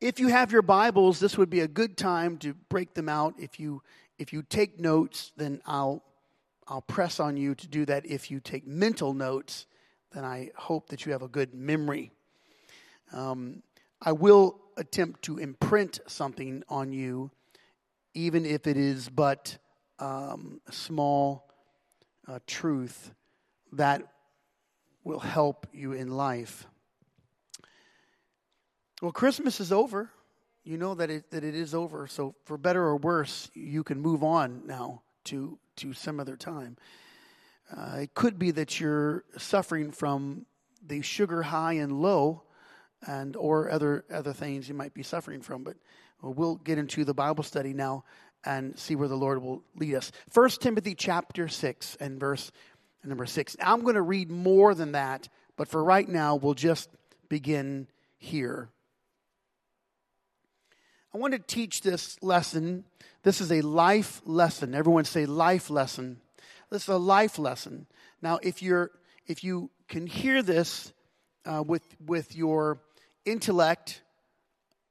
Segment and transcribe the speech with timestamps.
[0.00, 3.34] If you have your Bibles, this would be a good time to break them out.
[3.36, 3.82] If you
[4.16, 6.04] if you take notes, then I'll
[6.68, 8.06] I'll press on you to do that.
[8.06, 9.66] If you take mental notes,
[10.12, 12.12] then I hope that you have a good memory.
[13.12, 13.64] Um,
[14.00, 17.32] I will attempt to imprint something on you,
[18.14, 19.58] even if it is but
[19.98, 21.50] um, a small
[22.28, 23.10] uh, truth
[23.72, 24.12] that
[25.02, 26.68] will help you in life.
[29.00, 30.10] Well, Christmas is over.
[30.64, 32.06] You know that it, that it is over.
[32.08, 36.76] So, for better or worse, you can move on now to, to some other time.
[37.74, 40.46] Uh, it could be that you're suffering from
[40.84, 42.42] the sugar high and low
[43.06, 45.76] and or other other things you might be suffering from but
[46.22, 48.04] we'll get into the bible study now
[48.44, 52.50] and see where the lord will lead us First timothy chapter 6 and verse
[53.04, 56.88] number 6 i'm going to read more than that but for right now we'll just
[57.28, 58.70] begin here
[61.18, 62.84] i want to teach this lesson
[63.24, 66.20] this is a life lesson everyone say life lesson
[66.70, 67.86] this is a life lesson
[68.22, 68.92] now if you're
[69.26, 70.92] if you can hear this
[71.44, 72.80] uh, with with your
[73.24, 74.02] intellect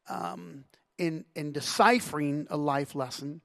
[0.09, 0.65] um,
[0.97, 3.41] in in deciphering a life lesson.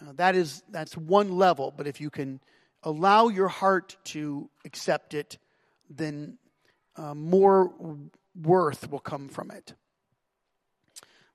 [0.00, 1.72] Uh, that is that's one level.
[1.76, 2.40] But if you can
[2.84, 5.38] allow your heart to accept it,
[5.90, 6.38] then
[6.96, 7.72] uh, more
[8.40, 9.74] worth will come from it.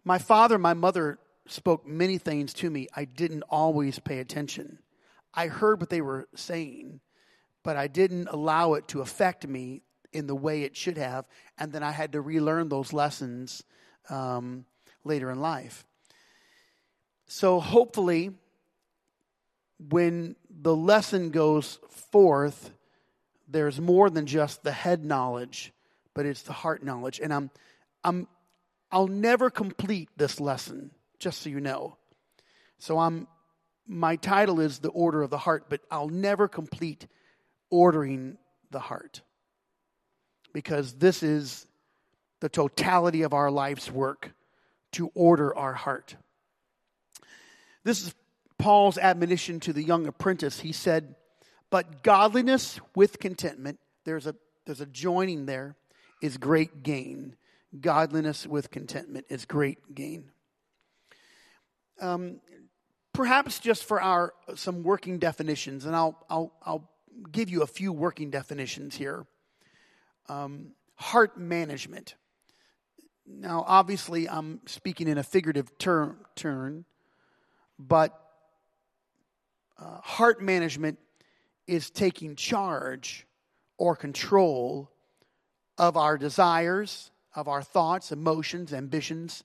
[0.04, 2.88] My father, my mother spoke many things to me.
[2.96, 4.80] I didn't always pay attention.
[5.34, 7.00] I heard what they were saying,
[7.64, 11.26] but I didn't allow it to affect me in the way it should have,
[11.58, 13.64] and then I had to relearn those lessons
[14.10, 14.66] um,
[15.04, 15.86] later in life.
[17.28, 18.32] So hopefully,
[19.90, 21.80] when the lesson goes
[22.12, 22.72] forth,
[23.48, 25.72] there's more than just the head knowledge,
[26.14, 27.20] but it's the heart knowledge.
[27.22, 27.52] And I'm,
[28.04, 28.28] I'm,
[28.92, 31.98] I'll never complete this lesson, just so you know.
[32.80, 33.28] So I'm,
[33.88, 37.08] my title is the order of the heart, but I'll never complete
[37.70, 38.38] ordering
[38.72, 39.22] the heart
[40.54, 41.68] because this is
[42.40, 44.32] the totality of our life's work
[44.94, 46.16] to order our heart.
[47.84, 48.16] This is
[48.58, 50.60] Paul's admonition to the young apprentice.
[50.60, 51.16] He said,
[51.70, 54.36] But godliness with contentment, there's a,
[54.66, 55.76] there's a joining there,
[56.22, 57.36] is great gain.
[57.80, 60.32] Godliness with contentment is great gain.
[62.02, 62.40] Um,
[63.14, 66.90] perhaps just for our some working definitions, and I'll, I'll, I'll
[67.32, 69.28] give you a few working definitions here
[70.30, 72.16] um, heart management.
[73.28, 76.86] Now, obviously, I'm speaking in a figurative term, turn,
[77.78, 78.20] but
[79.78, 80.98] uh, heart management
[81.68, 83.28] is taking charge
[83.78, 84.90] or control
[85.78, 89.44] of our desires, of our thoughts, emotions, ambitions.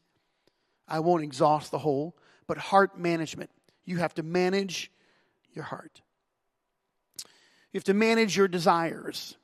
[0.88, 3.50] I won't exhaust the whole, but heart management.
[3.84, 4.90] You have to manage
[5.52, 6.00] your heart.
[7.72, 9.36] You have to manage your desires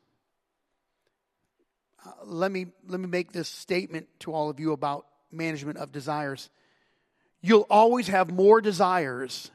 [2.25, 6.50] let me let me make this statement to all of you about management of desires.
[7.43, 9.50] You'll always have more desires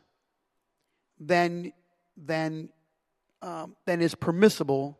[1.20, 1.74] than
[2.18, 2.70] than
[3.42, 5.00] um, than is permissible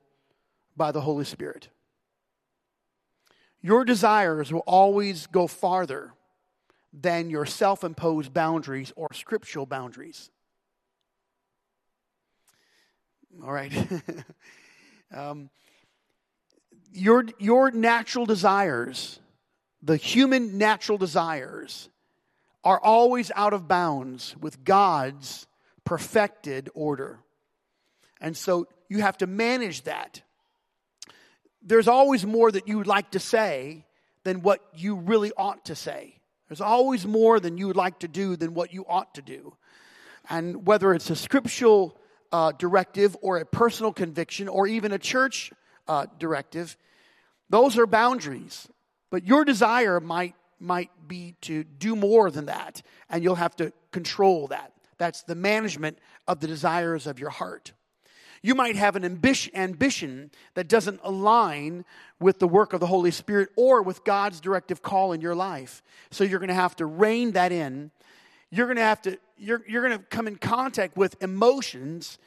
[0.76, 1.70] by the Holy Spirit.
[3.66, 6.14] Your desires will always go farther
[6.94, 10.30] than your self-imposed boundaries or scriptural boundaries.
[13.44, 13.74] All right.
[15.12, 15.50] um,
[16.94, 19.20] your, your natural desires,
[19.82, 21.90] the human natural desires,
[22.64, 25.48] are always out of bounds with God's
[25.84, 27.18] perfected order.
[28.22, 30.22] And so you have to manage that.
[31.66, 33.86] There's always more that you would like to say
[34.24, 36.20] than what you really ought to say.
[36.48, 39.56] There's always more than you would like to do than what you ought to do.
[40.30, 41.98] And whether it's a scriptural
[42.32, 45.52] uh, directive or a personal conviction or even a church
[45.88, 46.78] uh, directive,
[47.50, 48.68] those are boundaries.
[49.10, 53.72] But your desire might, might be to do more than that, and you'll have to
[53.92, 54.72] control that.
[54.98, 57.74] That's the management of the desires of your heart.
[58.46, 61.84] You might have an ambition that doesn't align
[62.20, 65.82] with the work of the Holy Spirit or with God's directive call in your life.
[66.12, 67.90] So you're going to have to rein that in.
[68.52, 72.20] You're going to have to, you're, you're going to come in contact with emotions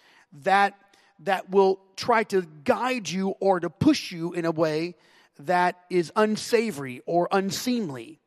[0.43, 0.75] that
[1.21, 4.97] that will try to guide you or to push you in a way
[5.39, 8.19] that is unsavory or unseemly.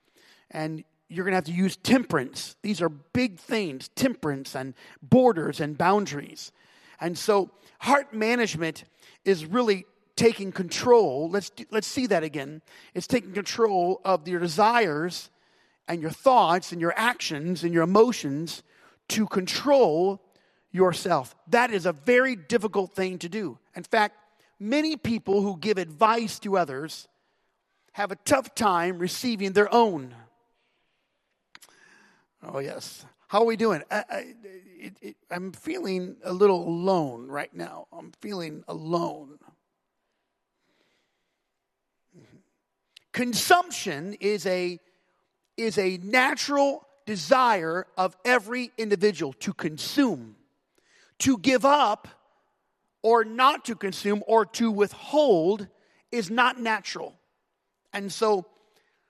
[0.50, 2.56] And you're going to have to use temperance.
[2.62, 6.54] These are big things temperance and borders and boundaries.
[7.02, 7.50] And so,
[7.80, 8.86] heart management
[9.26, 11.30] is really taking control.
[11.30, 12.62] Let's, let's see that again.
[12.94, 15.32] It's taking control of your desires
[15.88, 18.62] and your thoughts and your actions and your emotions
[19.10, 20.22] to control
[20.72, 21.36] yourself.
[21.48, 23.58] That is a very difficult thing to do.
[23.76, 24.16] In fact,
[24.60, 27.08] many people who give advice to others
[27.94, 30.16] have a tough time receiving their own.
[32.44, 33.06] Oh, yes.
[33.28, 33.84] How are we doing?
[33.90, 34.34] I,
[35.30, 37.88] am feeling a little alone right now.
[37.94, 39.38] I'm feeling alone.
[43.14, 44.80] Consumption is a,
[45.56, 50.36] is a natural desire of every individual to consume,
[51.20, 52.08] to give up,
[53.04, 55.68] or not to consume, or to withhold
[56.12, 57.14] is not natural.
[57.94, 58.46] And so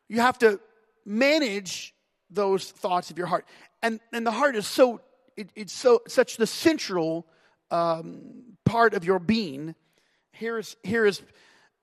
[0.07, 0.59] you have to
[1.05, 1.93] manage
[2.31, 3.45] those thoughts of your heart.
[3.83, 5.01] And, and the heart is so,
[5.35, 7.27] it, it's so, such the central
[7.69, 9.75] um, part of your being.
[10.31, 11.21] Here's, here is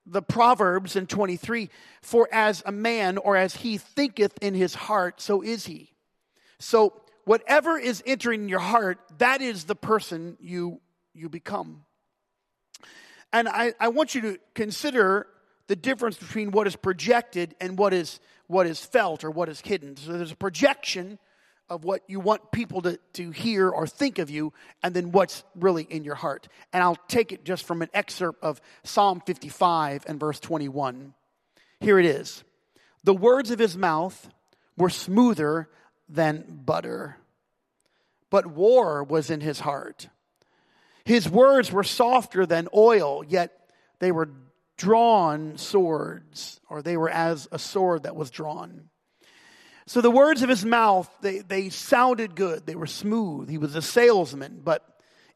[0.06, 1.68] the Proverbs in 23
[2.02, 5.94] For as a man or as he thinketh in his heart, so is he.
[6.58, 10.80] So, whatever is entering your heart, that is the person you,
[11.12, 11.84] you become.
[13.32, 15.26] And I, I want you to consider
[15.66, 19.60] the difference between what is projected and what is, what is felt or what is
[19.60, 19.96] hidden.
[19.96, 21.18] So, there's a projection
[21.70, 24.52] of what you want people to, to hear or think of you,
[24.82, 26.48] and then what's really in your heart.
[26.72, 31.14] And I'll take it just from an excerpt of Psalm 55 and verse 21.
[31.80, 32.42] Here it is
[33.04, 34.28] The words of his mouth
[34.76, 35.68] were smoother
[36.08, 37.16] than butter,
[38.30, 40.08] but war was in his heart.
[41.04, 43.52] His words were softer than oil, yet
[43.98, 44.30] they were
[44.78, 48.88] drawn swords, or they were as a sword that was drawn.
[49.86, 52.64] So the words of his mouth, they, they sounded good.
[52.64, 53.50] They were smooth.
[53.50, 54.84] He was a salesman, but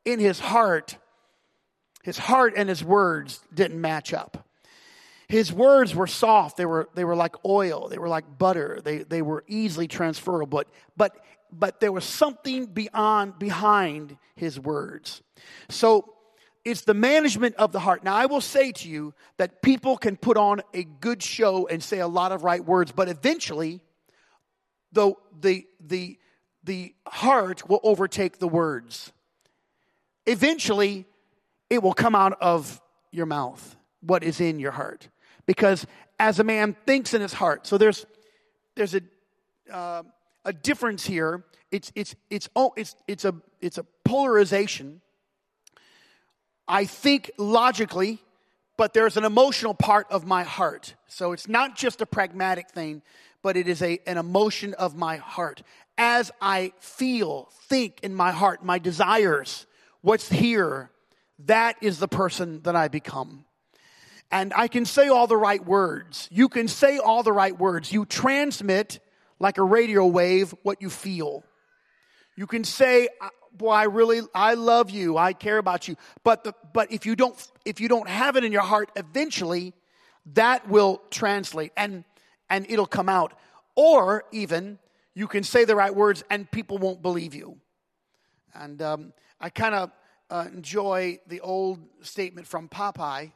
[0.04, 0.96] in his heart,
[2.02, 4.46] his heart and his words didn't match up.
[5.28, 6.58] His words were soft.
[6.58, 7.88] They were, they were like oil.
[7.88, 8.80] They were like butter.
[8.84, 10.46] They, they were easily transferable.
[10.46, 11.16] But, but,
[11.50, 15.22] but there was something beyond, behind his words.
[15.70, 16.12] So
[16.64, 18.04] it's the management of the heart.
[18.04, 21.82] Now, I will say to you that people can put on a good show and
[21.82, 23.80] say a lot of right words, but eventually,
[24.92, 26.18] the, the, the,
[26.62, 29.12] the heart will overtake the words.
[30.26, 31.04] Eventually,
[31.68, 32.80] it will come out of
[33.10, 35.08] your mouth, what is in your heart.
[35.46, 35.86] Because
[36.20, 38.06] as a man thinks in his heart, so there's,
[38.76, 39.02] there's a,
[39.72, 40.02] uh,
[40.44, 41.44] a difference here.
[41.70, 45.00] It's, it's, it's, oh, it's, it's, a, it's a polarization.
[46.72, 48.18] I think logically,
[48.78, 50.94] but there's an emotional part of my heart.
[51.06, 53.02] So it's not just a pragmatic thing,
[53.42, 55.62] but it is a, an emotion of my heart.
[55.98, 59.66] As I feel, think in my heart, my desires,
[60.00, 60.90] what's here,
[61.40, 63.44] that is the person that I become.
[64.30, 66.26] And I can say all the right words.
[66.32, 67.92] You can say all the right words.
[67.92, 68.98] You transmit
[69.38, 71.44] like a radio wave what you feel.
[72.34, 73.10] You can say,
[73.56, 75.16] boy, I really, I love you.
[75.16, 75.96] I care about you.
[76.24, 79.74] But the, but if you don't, if you don't have it in your heart, eventually
[80.34, 81.72] that will translate.
[81.76, 82.04] And
[82.48, 83.32] and it'll come out.
[83.74, 84.78] Or even
[85.14, 87.58] you can say the right words and people won't believe you.
[88.54, 89.90] And um, I kind of
[90.30, 93.32] uh, enjoy the old statement from Popeye.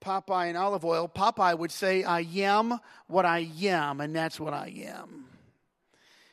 [0.00, 1.08] Popeye and Olive Oyl.
[1.08, 2.78] Popeye would say, I am
[3.08, 5.24] what I am, and that's what I am.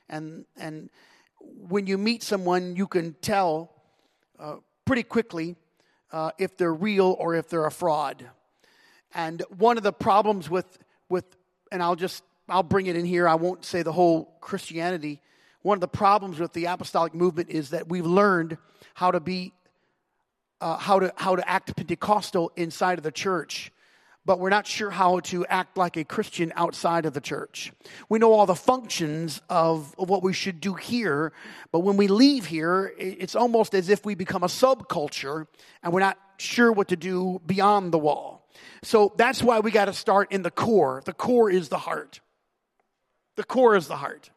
[0.07, 0.89] And, and
[1.67, 3.71] when you meet someone, you can tell
[4.39, 5.55] uh, pretty quickly
[6.11, 8.29] uh, if they're real or if they're a fraud.
[9.13, 10.77] And one of the problems with
[11.09, 11.25] with,
[11.71, 13.27] and I'll just, I'll bring it in here.
[13.27, 15.21] I won't say the whole Christianity.
[15.61, 18.57] One of the problems with the apostolic movement is that we've learned
[18.93, 19.53] how to be,
[20.61, 23.71] uh, how to how to act Pentecostal inside of the church,
[24.25, 27.71] but we're not sure how to act like a Christian outside of the church.
[28.09, 31.31] We know all the functions of, of what we should do here,
[31.71, 35.45] but when we leave here, it's almost as if we become a subculture
[35.83, 38.49] and we're not sure what to do beyond the wall.
[38.81, 41.03] So that's why we got to start in the core.
[41.05, 42.19] The core is the heart.
[43.35, 44.31] The core is the heart.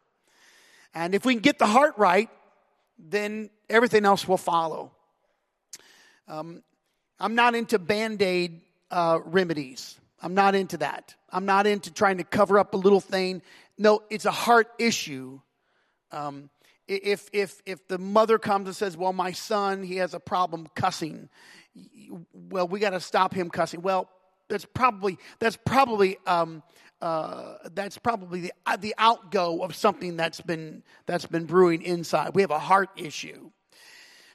[0.94, 2.28] And if we can get the heart right,
[2.98, 4.92] then everything else will follow.
[6.26, 6.62] Um,
[7.20, 9.98] I'm not into band aid uh, remedies.
[10.20, 11.14] I'm not into that.
[11.30, 13.42] I'm not into trying to cover up a little thing.
[13.76, 15.40] No, it's a heart issue.
[16.10, 16.50] Um,
[16.88, 20.66] if if if the mother comes and says, "Well, my son, he has a problem
[20.74, 21.28] cussing,"
[22.32, 23.82] well, we got to stop him cussing.
[23.82, 24.08] Well,
[24.48, 26.62] that's probably that's probably um,
[27.00, 32.34] uh, that's probably the uh, the outgo of something that's been that's been brewing inside.
[32.34, 33.50] We have a heart issue.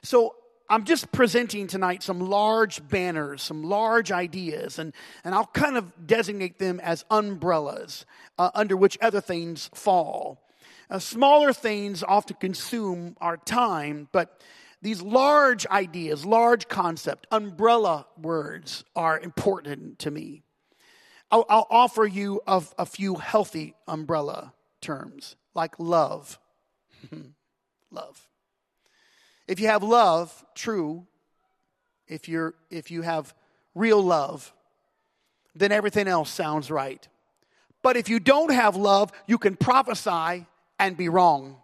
[0.02, 0.36] So
[0.68, 6.06] I'm just presenting tonight some large banners, some large ideas, and, and I'll kind of
[6.06, 8.06] designate them as umbrellas
[8.38, 10.42] uh, under which other things fall.
[10.88, 14.40] Uh, smaller things often consume our time, but
[14.80, 20.42] these large ideas, large concept, umbrella words are important to me.
[21.30, 26.38] I'll, I'll offer you of a few healthy umbrella terms, like love.
[27.90, 28.28] love.
[29.46, 31.06] If you have love, true,
[32.06, 33.34] if you're if you have
[33.74, 34.52] real love,
[35.54, 37.06] then everything else sounds right.
[37.82, 40.46] But if you don't have love, you can prophesy
[40.78, 41.56] and be wrong.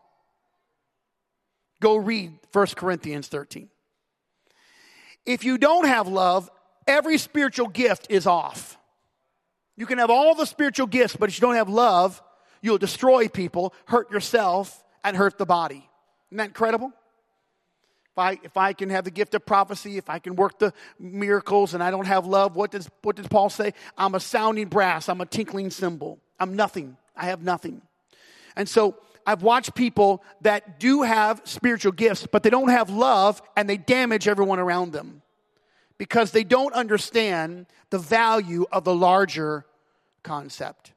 [1.80, 3.70] Go read 1 Corinthians 13.
[5.24, 6.50] If you don't have love,
[6.86, 8.78] every spiritual gift is off.
[9.76, 12.22] You can have all the spiritual gifts, but if you don't have love,
[12.60, 15.88] you'll destroy people, hurt yourself, and hurt the body.
[16.28, 16.92] Isn't that incredible?
[18.12, 20.72] If I, if I can have the gift of prophecy, if I can work the
[20.98, 23.72] miracles and I don't have love, what does, what does Paul say?
[23.96, 26.18] I'm a sounding brass, I'm a tinkling cymbal.
[26.38, 26.96] I'm nothing.
[27.16, 27.82] I have nothing.
[28.56, 33.42] And so I've watched people that do have spiritual gifts, but they don't have love
[33.56, 35.22] and they damage everyone around them
[35.98, 39.66] because they don't understand the value of the larger
[40.22, 40.94] concept.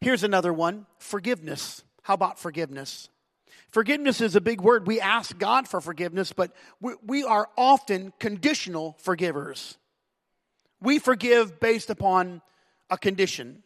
[0.00, 1.84] Here's another one forgiveness.
[2.02, 3.10] How about forgiveness?
[3.70, 4.86] Forgiveness is a big word.
[4.86, 9.76] We ask God for forgiveness, but we, we are often conditional forgivers.
[10.80, 12.40] We forgive based upon
[12.88, 13.62] a condition.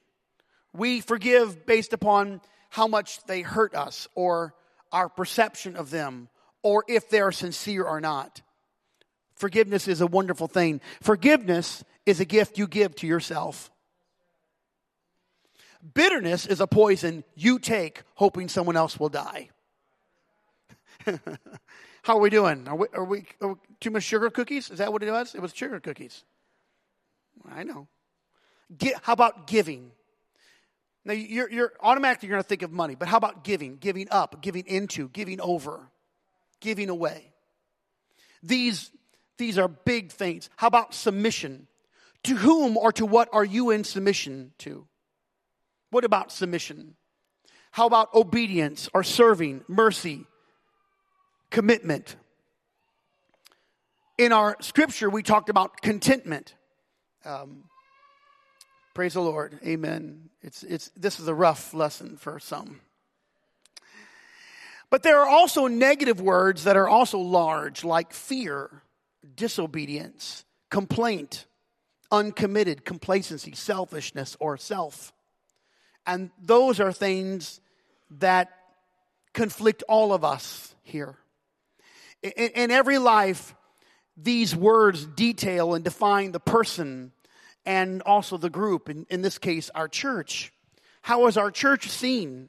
[0.72, 2.40] We forgive based upon
[2.70, 4.54] how much they hurt us or
[4.90, 6.28] our perception of them
[6.62, 8.40] or if they're sincere or not.
[9.34, 10.80] Forgiveness is a wonderful thing.
[11.00, 13.70] Forgiveness is a gift you give to yourself.
[15.94, 19.50] Bitterness is a poison you take hoping someone else will die.
[22.02, 22.66] How are we doing?
[22.68, 24.70] Are we, are we, are we, too much sugar cookies?
[24.70, 25.34] Is that what it was?
[25.34, 26.24] It was sugar cookies.
[27.50, 27.88] I know.
[28.76, 29.92] Get, how about giving?
[31.04, 33.76] Now you're, you're automatically going to think of money, but how about giving?
[33.76, 35.88] Giving up, giving into, giving over,
[36.60, 37.32] giving away.
[38.42, 38.90] These
[39.38, 40.50] these are big things.
[40.56, 41.66] How about submission?
[42.24, 44.86] To whom or to what are you in submission to?
[45.90, 46.94] What about submission?
[47.72, 50.26] How about obedience or serving, mercy,
[51.52, 52.16] commitment?
[54.18, 56.54] In our scripture, we talked about contentment.
[57.24, 57.64] Um,
[58.94, 59.60] praise the Lord.
[59.64, 60.30] Amen.
[60.42, 62.80] It's, it's, this is a rough lesson for some.
[64.90, 68.82] But there are also negative words that are also large, like fear,
[69.36, 71.46] disobedience, complaint,
[72.10, 75.12] uncommitted, complacency, selfishness, or self.
[76.06, 77.60] And those are things
[78.18, 78.50] that
[79.32, 81.16] conflict all of us here.
[82.22, 83.54] In, in, every life,
[84.16, 87.12] these words detail and define the person
[87.64, 90.52] and also the group, in, in this case, our church.
[91.02, 92.48] How is our church seen?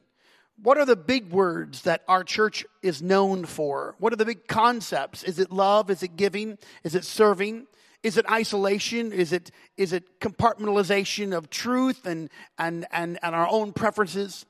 [0.61, 3.95] What are the big words that our church is known for?
[3.97, 5.23] What are the big concepts?
[5.23, 5.89] Is it love?
[5.89, 6.57] Is it giving?
[6.83, 7.67] Is it serving?
[8.03, 9.11] Is it isolation?
[9.11, 14.45] Is it, is it compartmentalization of truth and, and, and, and our own preferences?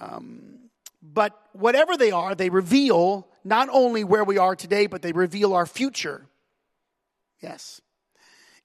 [0.00, 0.67] Um,
[1.02, 5.54] but whatever they are, they reveal not only where we are today, but they reveal
[5.54, 6.26] our future.
[7.40, 7.80] Yes.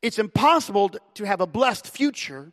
[0.01, 2.51] It's impossible to have a blessed future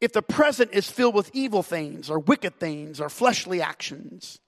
[0.00, 4.38] if the present is filled with evil things or wicked things or fleshly actions.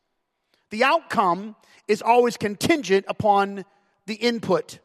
[0.70, 1.56] The outcome
[1.86, 3.64] is always contingent upon
[4.06, 4.78] the input.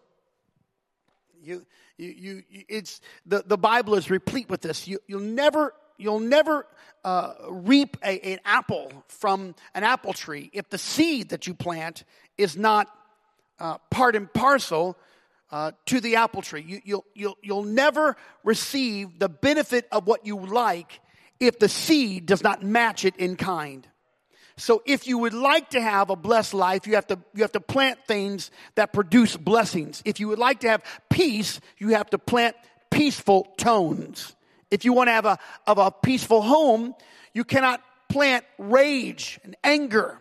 [1.42, 1.66] You,
[1.98, 4.88] you, you, it's, the, the Bible is replete with this.
[4.88, 6.66] You, you'll never, you'll never
[7.04, 12.04] uh, reap a, an apple from an apple tree if the seed that you plant
[12.38, 12.88] is not
[13.60, 14.98] uh, part and parcel
[15.52, 16.64] uh, to the apple tree.
[16.66, 21.00] You, you'll, you'll, you'll never receive the benefit of what you like
[21.40, 23.88] if the seed does not match it in kind.
[24.56, 27.52] So if you would like to have a blessed life, you have to, you have
[27.54, 30.02] to plant things that produce blessings.
[30.06, 32.56] If you would like to have peace, you have to plant
[32.92, 34.36] peaceful tones.
[34.74, 35.38] If you want to have a,
[35.68, 36.96] of a peaceful home,
[37.32, 40.18] you cannot plant rage and anger.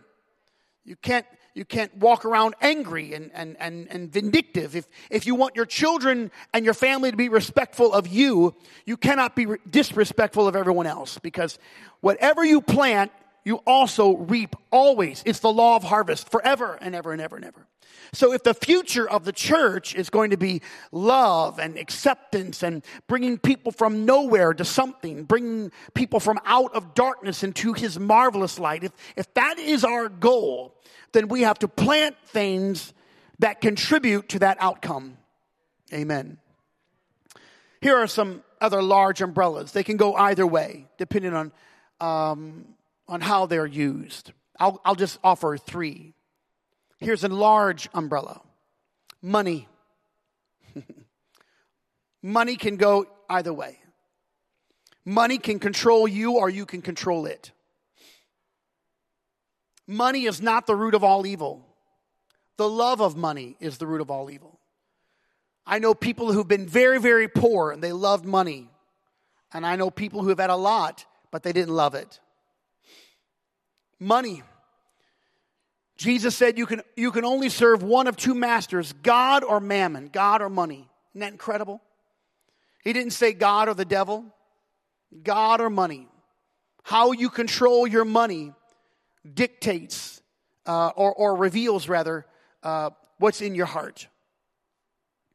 [0.85, 4.77] You can't, you can't walk around angry and, and, and, and vindictive.
[4.77, 8.55] If, if you want your children and your family to be respectful of you,
[8.85, 11.59] you cannot be disrespectful of everyone else because
[12.03, 13.11] whatever you plant,
[13.45, 15.23] you also reap always.
[15.27, 17.67] It's the law of harvest forever and ever and ever and ever.
[18.15, 22.85] So if the future of the church is going to be love and acceptance and
[23.07, 28.59] bringing people from nowhere to something, bringing people from out of darkness into his marvelous
[28.59, 30.75] light, if, if that is our goal,
[31.13, 32.93] then we have to plant things
[33.39, 35.17] that contribute to that outcome.
[35.93, 36.39] Amen.
[37.81, 39.73] Here are some other large umbrellas.
[39.73, 41.53] They can go either way, depending on,
[42.01, 42.72] um,
[43.09, 44.33] on how they're used.
[44.59, 46.15] I'll, I'll just offer three.
[46.99, 48.41] Here's a large umbrella
[49.21, 49.69] money.
[52.23, 53.79] money can go either way.
[55.05, 57.51] Money can control you or you can control it.
[59.87, 61.67] Money is not the root of all evil.
[62.57, 64.61] The love of money is the root of all evil.
[65.67, 68.69] I know people who've been very, very poor and they loved money.
[69.53, 72.21] And I know people who have had a lot, but they didn't love it.
[74.03, 74.43] Money.
[75.97, 80.11] Jesus said you can, you can only serve one of two masters God or mammon,
[80.13, 80.89] God or money.
[81.13, 81.81] Isn't that incredible?
[82.83, 84.25] He didn't say God or the devil,
[85.23, 86.09] God or money.
[86.83, 88.53] How you control your money
[89.33, 90.21] dictates
[90.67, 92.27] uh, or, or reveals, rather,
[92.65, 94.09] uh, what's in your heart.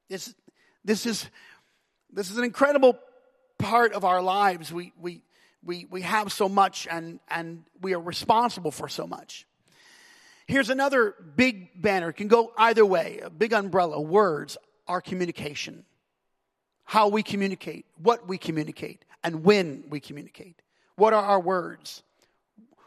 [0.09, 0.35] This,
[0.83, 1.29] this, is,
[2.11, 2.99] this is an incredible
[3.57, 4.73] part of our lives.
[4.73, 5.21] We, we,
[5.67, 9.45] we, we have so much and, and we are responsible for so much.
[10.47, 12.09] Here's another big banner.
[12.09, 13.19] It can go either way.
[13.21, 13.99] A big umbrella.
[13.99, 14.57] Words
[14.87, 15.83] are communication.
[16.85, 20.61] How we communicate, what we communicate, and when we communicate.
[20.95, 22.01] What are our words?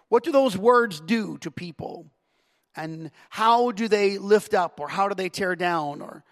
[0.08, 2.06] What do those words do to people?
[2.75, 6.25] And how do they lift up or how do they tear down or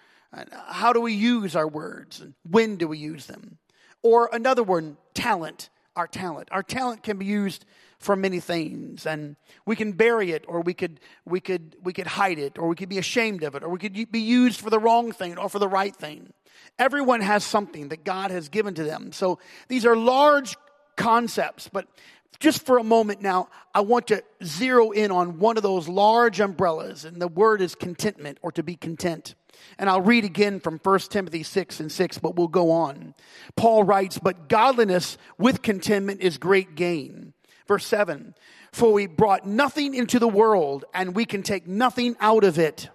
[0.67, 3.59] how do we use our words and when do we use them?
[4.02, 6.49] Or another word, talent, our talent.
[6.52, 7.64] Our talent can be used
[7.99, 9.35] for many things and
[9.67, 12.76] we can bury it or we could we could we could hide it or we
[12.76, 15.49] could be ashamed of it or we could be used for the wrong thing or
[15.49, 16.33] for the right thing.
[16.78, 19.11] Everyone has something that God has given to them.
[19.11, 20.57] So these are large
[20.95, 21.88] concepts, but
[22.38, 26.38] just for a moment now, I want to zero in on one of those large
[26.38, 29.35] umbrellas, and the word is contentment or to be content.
[29.78, 33.14] And I'll read again from 1 Timothy 6 and 6, but we'll go on.
[33.57, 37.33] Paul writes, But godliness with contentment is great gain.
[37.67, 38.35] Verse 7
[38.73, 42.89] For we brought nothing into the world, and we can take nothing out of it.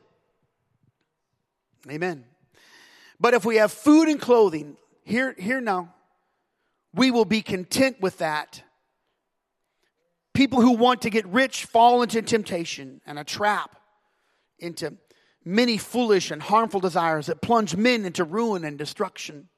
[1.90, 2.26] Amen.
[3.20, 5.94] But if we have food and clothing, here, here now,
[6.94, 8.64] we will be content with that
[10.34, 13.76] People who want to get rich fall into temptation and a trap,
[14.58, 14.94] into
[15.46, 19.50] many foolish and harmful desires that plunge men into ruin and destruction.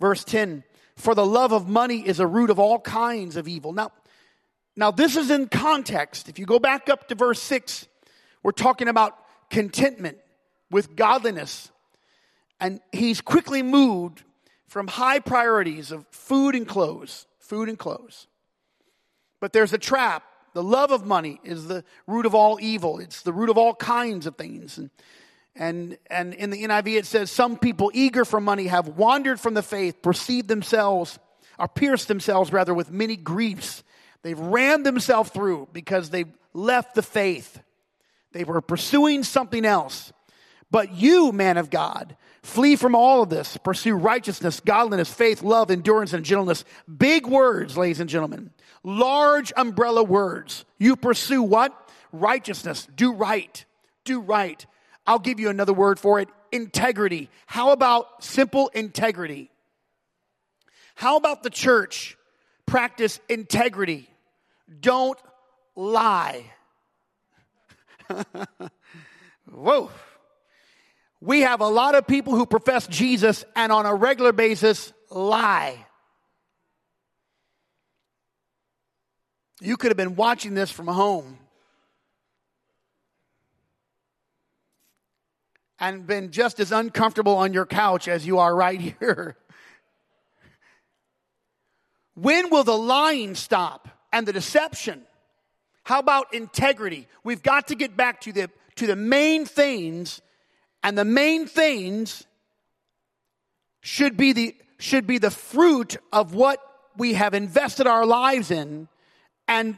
[0.00, 0.64] Verse 10
[0.96, 3.72] For the love of money is a root of all kinds of evil.
[3.72, 3.92] Now,
[4.76, 6.28] now this is in context.
[6.28, 7.86] If you go back up to verse 6,
[8.42, 9.16] we're talking about
[9.50, 10.18] contentment
[10.70, 11.70] with godliness.
[12.60, 14.22] And he's quickly moved
[14.68, 18.28] from high priorities of food and clothes, food and clothes,
[19.40, 20.22] but there's a trap.
[20.52, 22.98] The love of money is the root of all evil.
[22.98, 24.78] It's the root of all kinds of things.
[24.78, 24.90] And,
[25.56, 29.54] and, and in the NIV it says, some people eager for money have wandered from
[29.54, 31.18] the faith, perceived themselves,
[31.58, 33.84] or pierced themselves rather with many griefs.
[34.22, 37.60] They've ran themselves through because they've left the faith.
[38.32, 40.12] They were pursuing something else.
[40.70, 43.56] But you, man of God, flee from all of this.
[43.56, 46.64] Pursue righteousness, godliness, faith, love, endurance, and gentleness.
[46.96, 48.50] Big words, ladies and gentlemen
[48.82, 50.64] large umbrella words.
[50.78, 51.72] You pursue what?
[52.12, 52.88] Righteousness.
[52.94, 53.64] Do right.
[54.04, 54.64] Do right.
[55.06, 57.30] I'll give you another word for it integrity.
[57.46, 59.50] How about simple integrity?
[60.94, 62.16] How about the church?
[62.66, 64.08] Practice integrity.
[64.80, 65.18] Don't
[65.74, 66.44] lie.
[69.50, 69.90] Whoa.
[71.20, 75.86] We have a lot of people who profess Jesus and on a regular basis lie.
[79.60, 81.38] You could have been watching this from home
[85.78, 89.36] and been just as uncomfortable on your couch as you are right here.
[92.14, 95.02] When will the lying stop and the deception?
[95.84, 97.08] How about integrity?
[97.24, 100.20] We've got to get back to the, to the main things,
[100.82, 102.24] and the main things
[103.80, 106.60] should be the, should be the fruit of what
[106.96, 108.88] we have invested our lives in
[109.50, 109.76] and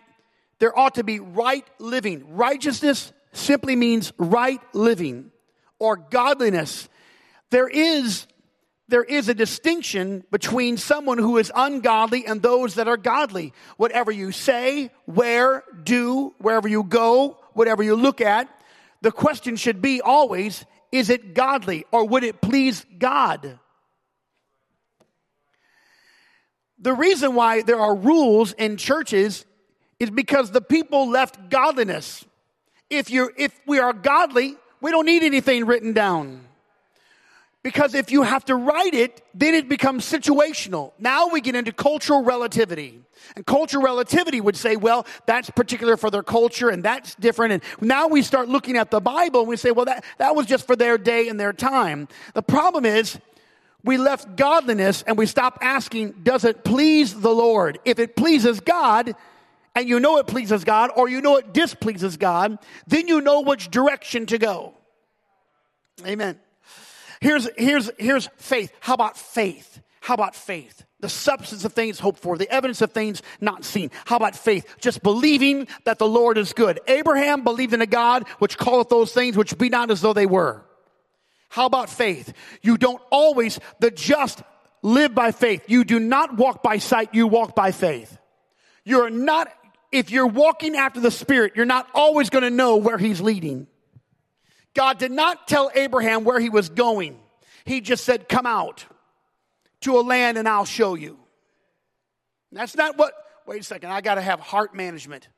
[0.59, 2.37] there ought to be right living.
[2.37, 5.33] Righteousness simply means right living
[5.81, 6.89] or godliness.
[7.51, 8.29] There is
[8.89, 13.55] there is a distinction between someone who is ungodly and those that are godly.
[13.79, 18.49] Whatever you say, where, do, wherever you go, whatever you look at,
[19.01, 23.59] the question should be always, is it godly or would it please God?
[26.79, 29.47] The reason why there are rules in churches
[30.03, 32.25] is because the people left godliness.
[32.91, 36.41] If you if we are godly, We don't need anything written down.
[37.63, 40.91] Because if you have to write it, then it becomes situational.
[40.99, 43.01] Now we get into cultural relativity.
[43.37, 47.53] And cultural relativity would say, well, that's particular for their culture and that's different.
[47.53, 50.47] And now we start looking at the Bible and we say, well, that, that was
[50.47, 52.09] just for their day and their time.
[52.35, 53.17] The problem is
[53.85, 57.79] we left godliness and we stopped asking, does it please the Lord?
[57.85, 59.15] If it pleases God,
[59.75, 63.41] and you know it pleases God, or you know it displeases God, then you know
[63.41, 64.75] which direction to go.
[66.07, 66.39] Amen.
[67.21, 68.73] Here's, here's, here's faith.
[68.81, 69.81] How about faith?
[70.01, 70.85] How about faith?
[70.99, 73.91] The substance of things hoped for, the evidence of things not seen.
[74.05, 74.67] How about faith?
[74.81, 76.81] Just believing that the Lord is good.
[76.89, 80.27] Abraham believed in a God which calleth those things which be not as though they
[80.27, 80.65] were.
[81.49, 82.33] How about faith?
[82.63, 84.43] You don't always, the just
[84.83, 85.65] live by faith.
[85.69, 88.19] You do not walk by sight, you walk by faith.
[88.85, 89.53] You're not,
[89.93, 93.67] if you're walking after the Spirit, you're not always going to know where He's leading.
[94.75, 97.19] God did not tell Abraham where he was going.
[97.65, 98.87] He just said, Come out
[99.83, 101.19] to a land and I'll show you.
[102.51, 103.15] That's not what,
[103.47, 105.29] wait a second, I got to have heart management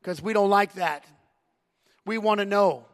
[0.00, 1.04] because we don't like that.
[2.04, 2.86] We want to know.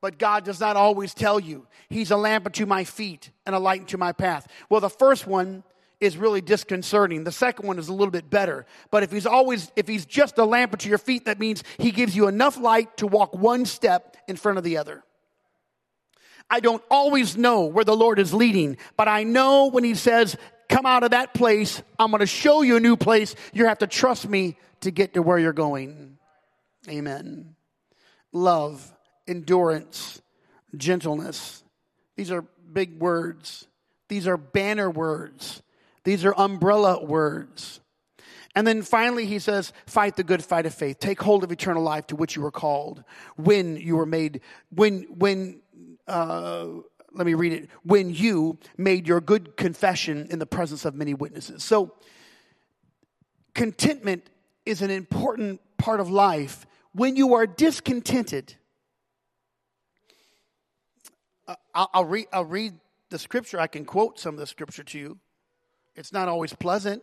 [0.00, 1.66] But God does not always tell you.
[1.88, 4.48] He's a lamp unto my feet and a light unto my path.
[4.68, 5.62] Well, the first one
[6.02, 7.22] is really disconcerting.
[7.22, 8.66] The second one is a little bit better.
[8.90, 11.92] But if he's always, if he's just a lamp unto your feet, that means he
[11.92, 15.04] gives you enough light to walk one step in front of the other.
[16.50, 20.36] I don't always know where the Lord is leading, but I know when He says,
[20.68, 23.34] Come out of that place, I'm going to show you a new place.
[23.52, 26.18] You have to trust me to get to where you're going.
[26.88, 27.54] Amen.
[28.32, 28.92] Love,
[29.28, 30.20] endurance,
[30.76, 31.62] gentleness.
[32.16, 33.68] These are big words.
[34.08, 35.62] These are banner words.
[36.04, 37.80] These are umbrella words.
[38.54, 40.98] And then finally, he says, fight the good fight of faith.
[40.98, 43.02] Take hold of eternal life to which you were called
[43.36, 45.62] when you were made, when, when
[46.06, 46.66] uh,
[47.14, 51.14] let me read it, when you made your good confession in the presence of many
[51.14, 51.64] witnesses.
[51.64, 51.94] So,
[53.54, 54.28] contentment
[54.66, 56.66] is an important part of life.
[56.92, 58.54] When you are discontented,
[61.48, 62.74] uh, I'll, I'll, read, I'll read
[63.10, 63.58] the scripture.
[63.58, 65.18] I can quote some of the scripture to you.
[65.94, 67.02] It's not always pleasant.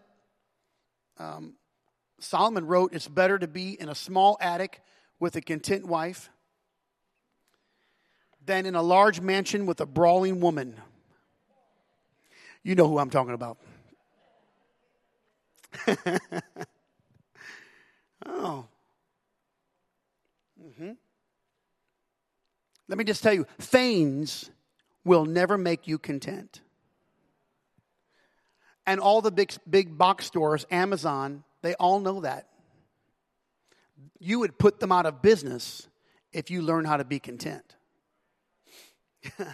[1.17, 1.55] Um,
[2.19, 4.81] Solomon wrote, It's better to be in a small attic
[5.19, 6.29] with a content wife
[8.45, 10.75] than in a large mansion with a brawling woman.
[12.63, 13.57] You know who I'm talking about.
[18.25, 18.65] oh.
[20.61, 20.91] Mm-hmm.
[22.87, 24.49] Let me just tell you things
[25.03, 26.61] will never make you content.
[28.89, 32.47] And all the big, big box stores, Amazon, they all know that.
[34.19, 35.87] You would put them out of business
[36.33, 37.75] if you learn how to be content.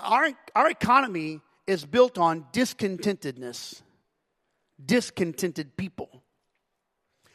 [0.00, 3.82] our, our economy is built on discontentedness,
[4.84, 6.24] discontented people.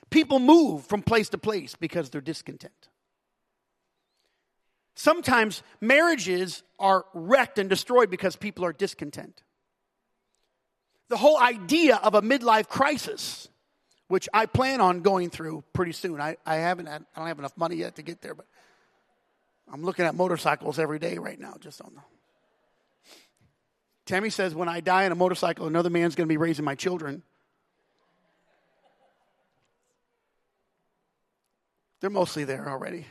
[0.09, 2.89] People move from place to place because they're discontent.
[4.95, 9.43] Sometimes marriages are wrecked and destroyed because people are discontent.
[11.13, 13.47] The whole idea of a midlife crisis,
[14.07, 16.19] which I plan on going through pretty soon.
[16.19, 18.47] I, I haven't I don't have enough money yet to get there, but
[19.71, 22.01] I'm looking at motorcycles every day right now, just on the.
[24.07, 26.73] Tammy says, when I die on a motorcycle, another man's going to be raising my
[26.73, 27.21] children.
[32.01, 33.05] They're mostly there already.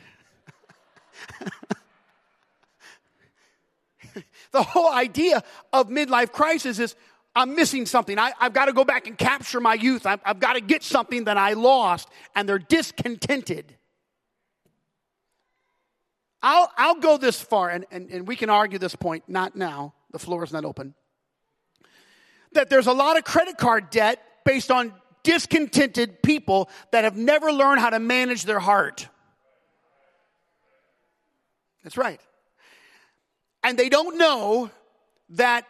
[4.51, 6.97] the whole idea of midlife crisis is
[7.35, 8.19] I'm missing something.
[8.19, 10.05] I, have got to go back and capture my youth.
[10.05, 12.09] I've, I've got to get something that I lost.
[12.35, 13.75] And they're discontented.
[16.43, 19.93] I'll, I'll go this far, and, and, and we can argue this point, not now.
[20.11, 20.93] The floor is not open.
[22.51, 24.93] That there's a lot of credit card debt based on
[25.23, 29.07] discontented people that have never learned how to manage their heart.
[31.83, 32.19] That's right.
[33.63, 34.69] And they don't know
[35.29, 35.65] that,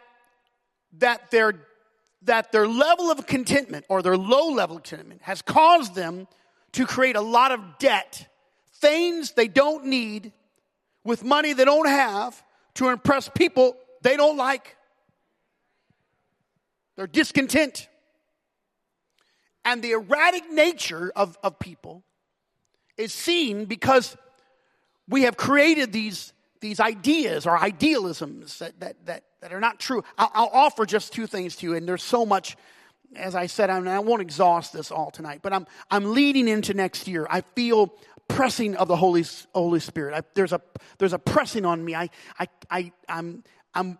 [0.98, 1.54] that, their,
[2.22, 6.26] that their level of contentment or their low level of contentment has caused them
[6.72, 8.28] to create a lot of debt,
[8.74, 10.32] things they don't need
[11.04, 12.42] with money they don't have
[12.74, 14.76] to impress people they don't like.
[16.96, 17.88] They're discontent.
[19.64, 22.04] And the erratic nature of, of people
[22.96, 24.16] is seen because
[25.08, 26.32] we have created these,
[26.64, 30.02] these ideas or idealisms that, that, that, that are not true.
[30.16, 32.56] I'll, I'll offer just two things to you, and there's so much
[33.16, 36.74] as I said, I, I won't exhaust this all tonight, but I'm, I'm leading into
[36.74, 37.26] next year.
[37.30, 37.94] I feel
[38.26, 39.24] pressing of the Holy,
[39.54, 40.14] Holy Spirit.
[40.14, 40.60] I, there's, a,
[40.98, 41.94] there's a pressing on me.
[41.94, 42.08] I,
[42.40, 43.98] I, I, I'm, I'm,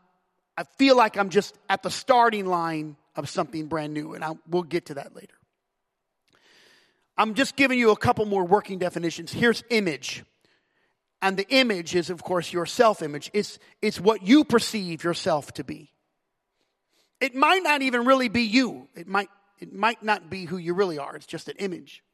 [0.57, 4.33] I feel like I'm just at the starting line of something brand new, and I,
[4.48, 5.37] we'll get to that later.
[7.16, 9.33] I'm just giving you a couple more working definitions.
[9.33, 10.24] Here's image.
[11.24, 13.30] And the image is, of course, your self image.
[13.32, 15.90] It's, it's what you perceive yourself to be.
[17.18, 18.88] It might not even really be you.
[18.94, 21.16] It might, it might not be who you really are.
[21.16, 22.04] It's just an image.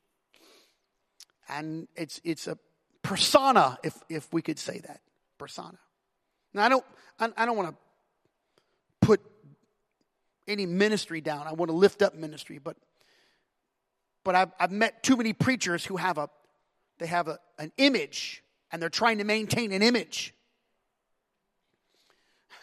[1.49, 2.57] And it's, it's a
[3.03, 5.01] persona, if, if we could say that.
[5.39, 5.79] Persona.
[6.55, 6.85] Now, I don't,
[7.19, 7.77] I, I don't want to
[9.05, 9.21] put
[10.47, 11.49] any ministry down.
[11.49, 12.77] I want to lift up ministry, but
[14.23, 16.31] but I've, I've met too many preachers who have a
[17.01, 20.35] they have a, an image and they're trying to maintain an image.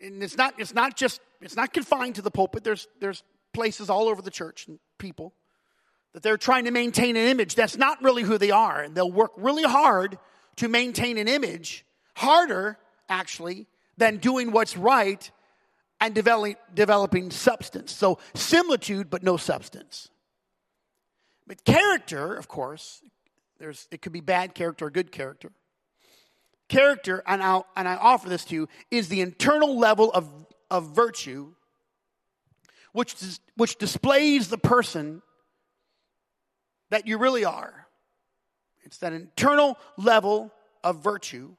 [0.00, 2.64] and it's not it's not just it's not confined to the pulpit.
[2.64, 5.34] There's there's places all over the church and people
[6.12, 9.10] that they're trying to maintain an image that's not really who they are and they'll
[9.10, 10.18] work really hard
[10.56, 11.84] to maintain an image
[12.16, 15.30] harder actually than doing what's right
[16.00, 17.92] and developing, developing substance.
[17.92, 20.08] So similitude, but no substance.
[21.46, 23.02] But character, of course,
[23.60, 25.52] there's, it could be bad character or good character.
[26.68, 30.28] Character, and, i and I offer this to you, is the internal level of,
[30.70, 31.52] of virtue
[32.92, 33.14] which,
[33.56, 35.22] which displays the person
[36.90, 37.86] that you really are.
[38.82, 41.54] It's that internal level of virtue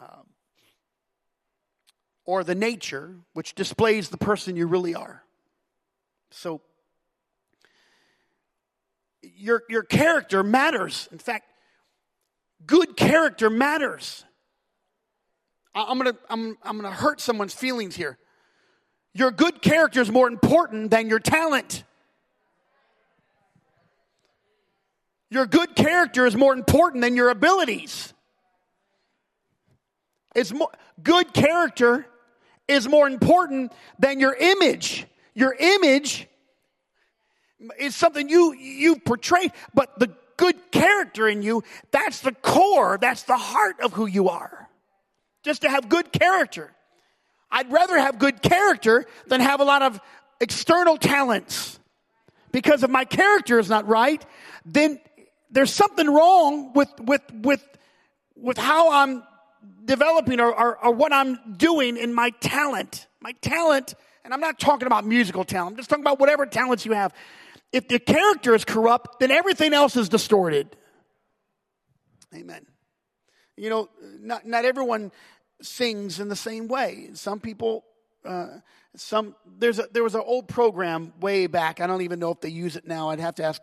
[0.00, 0.26] um,
[2.24, 5.22] or the nature which displays the person you really are.
[6.30, 6.60] So,
[9.38, 11.08] your, your character matters.
[11.12, 11.46] In fact,
[12.66, 14.24] good character matters.
[15.74, 18.18] I'm gonna, I'm, I'm gonna hurt someone's feelings here.
[19.14, 21.84] Your good character is more important than your talent.
[25.30, 28.14] Your good character is more important than your abilities.
[30.34, 30.70] It's more,
[31.02, 32.06] good character
[32.66, 35.06] is more important than your image.
[35.34, 36.27] Your image
[37.78, 43.24] is something you, you portray, but the good character in you, that's the core, that's
[43.24, 44.68] the heart of who you are.
[45.42, 46.72] Just to have good character.
[47.50, 50.00] I'd rather have good character than have a lot of
[50.40, 51.78] external talents.
[52.52, 54.24] Because if my character is not right,
[54.64, 55.00] then
[55.50, 57.66] there's something wrong with, with, with,
[58.36, 59.22] with how I'm
[59.84, 63.06] developing or, or, or what I'm doing in my talent.
[63.20, 63.94] My talent,
[64.24, 67.12] and I'm not talking about musical talent, I'm just talking about whatever talents you have.
[67.72, 70.74] If the character is corrupt, then everything else is distorted.
[72.34, 72.66] Amen.
[73.56, 73.88] You know,
[74.20, 75.12] not, not everyone
[75.60, 77.10] sings in the same way.
[77.14, 77.84] Some people,
[78.24, 78.46] uh,
[78.96, 81.80] some there's a, there was an old program way back.
[81.80, 83.10] I don't even know if they use it now.
[83.10, 83.60] I'd have to ask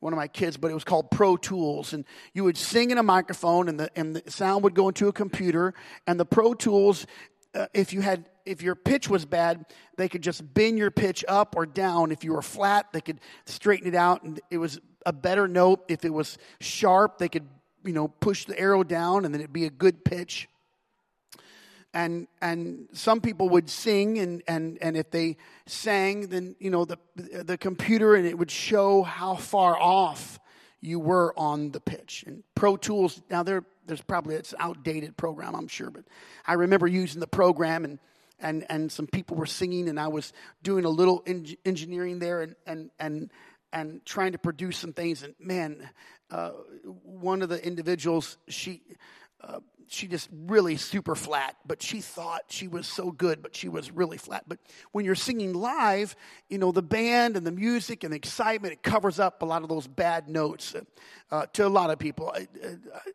[0.00, 1.92] one of my kids, but it was called Pro Tools.
[1.92, 5.08] And you would sing in a microphone and the, and the sound would go into
[5.08, 5.74] a computer.
[6.06, 7.06] And the Pro Tools,
[7.54, 11.24] uh, if you had, if your pitch was bad, they could just bend your pitch
[11.28, 12.12] up or down.
[12.12, 15.84] If you were flat, they could straighten it out and it was a better note.
[15.88, 17.48] If it was sharp, they could,
[17.84, 20.48] you know, push the arrow down and then it'd be a good pitch
[21.96, 26.84] and and some people would sing and and and if they sang then you know
[26.84, 30.38] the the computer and it would show how far off
[30.82, 35.54] you were on the pitch and pro tools now there there's probably it's outdated program
[35.54, 36.04] i'm sure but
[36.46, 37.98] i remember using the program and
[38.38, 41.24] and and some people were singing and i was doing a little
[41.64, 43.30] engineering there and and and
[43.72, 45.22] and trying to produce some things.
[45.22, 45.88] And man
[46.30, 46.50] uh,
[47.04, 48.82] one of the individuals she
[49.40, 53.68] uh, she just really super flat, but she thought she was so good, but she
[53.68, 54.44] was really flat.
[54.46, 54.58] But
[54.92, 56.16] when you're singing live,
[56.48, 59.62] you know, the band and the music and the excitement, it covers up a lot
[59.62, 60.74] of those bad notes
[61.30, 62.32] uh, to a lot of people.
[62.34, 62.46] I,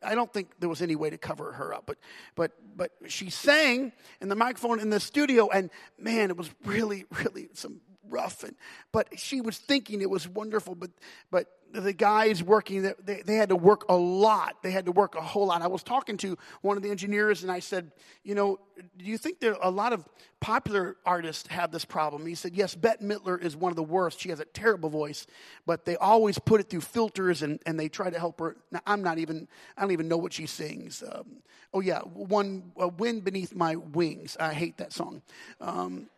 [0.04, 1.98] I, don't think there was any way to cover her up, but,
[2.36, 7.06] but, but she sang in the microphone in the studio, and man, it was really,
[7.24, 8.44] really some rough.
[8.44, 8.56] And,
[8.92, 10.92] but she was thinking it was wonderful, but,
[11.30, 14.62] but the guys working, they, they had to work a lot.
[14.62, 15.62] They had to work a whole lot.
[15.62, 17.92] I was talking to one of the engineers and I said,
[18.24, 18.60] you know,
[18.98, 20.08] do you think there a lot of
[20.40, 22.26] popular artists have this problem?
[22.26, 24.20] He said, yes, Bette Midler is one of the worst.
[24.20, 25.28] She has a terrible voice,
[25.66, 28.58] but they always put it through filters and, and they try to help her.
[28.72, 31.04] Now, I'm not even, I don't even know what she sings.
[31.10, 31.38] Um,
[31.74, 34.36] oh yeah, one, uh, Wind Beneath My Wings.
[34.40, 35.22] I hate that song.
[35.60, 36.10] Um,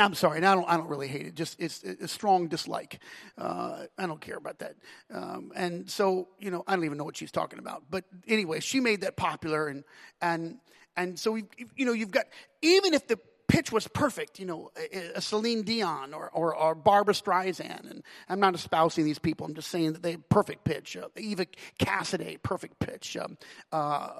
[0.00, 0.38] I'm sorry.
[0.38, 0.68] I don't.
[0.68, 1.34] I don't really hate it.
[1.34, 3.00] Just it's, a strong dislike.
[3.38, 4.76] Uh, I don't care about that.
[5.12, 7.84] Um, and so you know, I don't even know what she's talking about.
[7.90, 9.84] But anyway, she made that popular, and
[10.20, 10.58] and
[10.96, 11.44] and so we,
[11.76, 12.26] you know, you've got
[12.62, 14.70] even if the pitch was perfect, you know,
[15.14, 17.90] a Celine Dion or, or, or, Barbra Streisand.
[17.90, 19.46] And I'm not espousing these people.
[19.46, 20.96] I'm just saying that they have perfect pitch.
[20.96, 21.46] Uh, Eva
[21.78, 23.16] Cassidy, perfect pitch.
[23.16, 23.36] Um,
[23.72, 24.10] uh,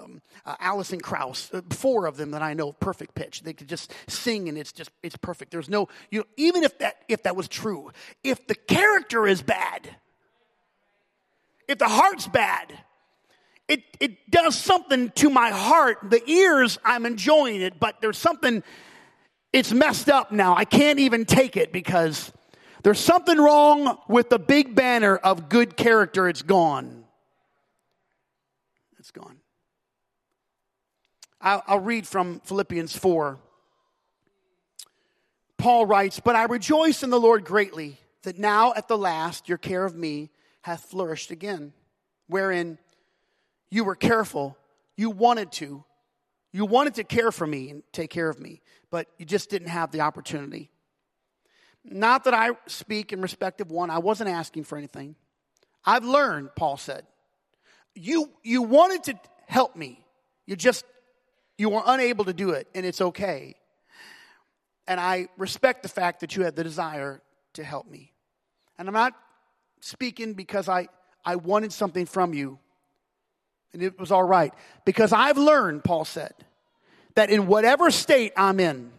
[0.44, 3.42] uh, Alison Krauss, uh, four of them that I know, perfect pitch.
[3.42, 5.50] They could just sing and it's just, it's perfect.
[5.50, 9.42] There's no, you know, even if that, if that was true, if the character is
[9.42, 9.96] bad,
[11.66, 12.72] if the heart's bad,
[13.68, 15.98] it, it does something to my heart.
[16.10, 18.62] The ears, I'm enjoying it, but there's something
[19.54, 20.56] it's messed up now.
[20.56, 22.32] I can't even take it because
[22.82, 26.28] there's something wrong with the big banner of good character.
[26.28, 27.04] It's gone.
[28.98, 29.36] It's gone.
[31.40, 33.38] I'll, read from Philippians 4.
[35.56, 39.58] Paul writes, But I rejoice in the Lord greatly that now at the last your
[39.58, 40.30] care of me
[40.62, 41.72] hath flourished again,
[42.26, 42.76] wherein
[43.70, 44.58] you were careful,
[44.96, 45.84] you wanted to,
[46.54, 49.70] you wanted to care for me and take care of me, but you just didn't
[49.70, 50.70] have the opportunity.
[51.84, 55.16] Not that I speak in respect of one, I wasn't asking for anything.
[55.84, 57.06] I've learned, Paul said.
[57.96, 60.06] You, you wanted to help me.
[60.46, 60.84] You just,
[61.58, 63.56] you were unable to do it, and it's okay.
[64.86, 67.20] And I respect the fact that you had the desire
[67.54, 68.12] to help me.
[68.78, 69.14] And I'm not
[69.80, 70.86] speaking because I,
[71.24, 72.60] I wanted something from you
[73.74, 74.54] and it was all right.
[74.84, 76.32] Because I've learned, Paul said,
[77.14, 78.90] that in whatever state I'm in,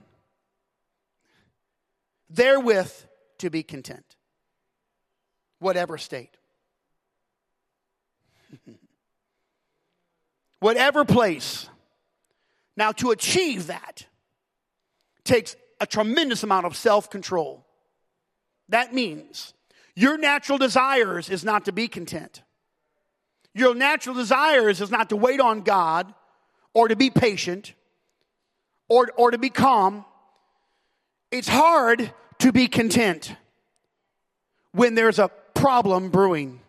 [2.29, 2.91] therewith
[3.39, 4.05] to be content.
[5.59, 6.37] Whatever state.
[10.59, 11.69] whatever place.
[12.77, 14.05] Now, to achieve that
[15.23, 17.65] takes a tremendous amount of self control.
[18.69, 19.53] That means
[19.95, 22.41] your natural desires is not to be content.
[23.55, 26.13] Your natural desires is not to wait on God
[26.73, 27.73] or to be patient
[28.89, 30.03] or, or to be calm.
[31.31, 33.33] It's hard to be content
[34.73, 36.59] when there's a problem brewing.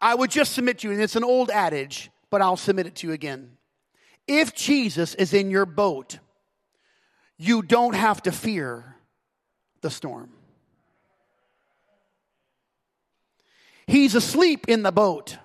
[0.00, 2.94] I would just submit to you, and it's an old adage, but I'll submit it
[2.96, 3.56] to you again.
[4.28, 6.20] If Jesus is in your boat,
[7.36, 8.96] you don't have to fear
[9.80, 10.35] the storm.
[13.86, 15.36] He's asleep in the boat.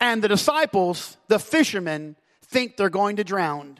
[0.00, 3.78] And the disciples, the fishermen, think they're going to drown.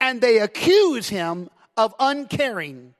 [0.00, 2.94] And they accuse him of uncaring.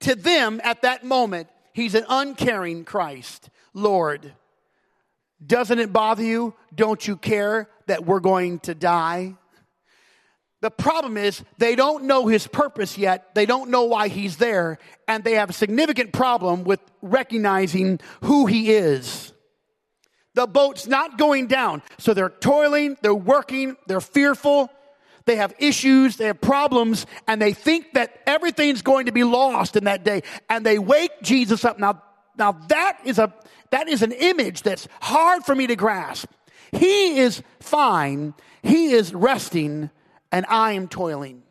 [0.00, 3.50] To them, at that moment, he's an uncaring Christ.
[3.74, 4.32] Lord,
[5.44, 6.54] doesn't it bother you?
[6.74, 9.34] Don't you care that we're going to die?
[10.60, 13.34] The problem is they don't know his purpose yet.
[13.34, 14.78] They don't know why he's there.
[15.08, 19.32] And they have a significant problem with recognizing who he is.
[20.34, 21.82] The boat's not going down.
[21.98, 24.70] So they're toiling, they're working, they're fearful,
[25.24, 29.76] they have issues, they have problems, and they think that everything's going to be lost
[29.76, 30.22] in that day.
[30.48, 31.78] And they wake Jesus up.
[31.78, 32.02] Now,
[32.36, 33.32] now that is a,
[33.70, 36.30] that is an image that's hard for me to grasp.
[36.72, 38.34] He is fine.
[38.62, 39.90] He is resting
[40.32, 41.42] and I am toiling.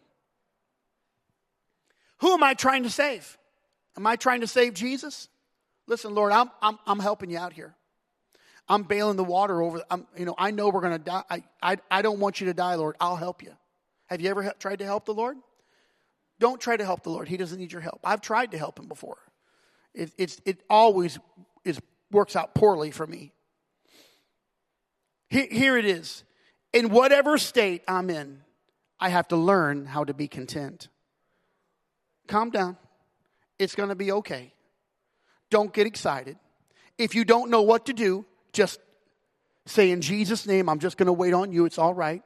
[2.20, 3.38] Who am I trying to save?
[3.98, 5.30] Am I trying to save Jesus?
[5.88, 7.76] Listen, Lord, I'm, I'm, I'm helping you out here.
[8.68, 9.82] I'm bailing the water over.
[9.90, 11.24] I'm, you know, I know we're going to die.
[11.30, 12.96] I, I, I don't want you to die, Lord.
[13.00, 13.52] I'll help you.
[14.08, 15.38] Have you ever tried to help the Lord?
[16.40, 17.28] Don't try to help the Lord.
[17.28, 18.00] He doesn't need your help.
[18.04, 19.18] I've tried to help him before.
[19.94, 21.20] It, it's, it always
[21.66, 21.80] is,
[22.12, 23.34] works out poorly for me.
[25.30, 26.24] Here it is.
[26.74, 28.42] In whatever state I'm in,
[29.00, 30.90] I have to learn how to be content.
[32.28, 32.78] Calm down.
[33.58, 34.54] It's going to be okay.
[35.50, 36.38] Don't get excited.
[36.98, 38.80] If you don't know what to do, just
[39.66, 41.66] say, In Jesus' name, I'm just going to wait on you.
[41.66, 42.24] It's all right.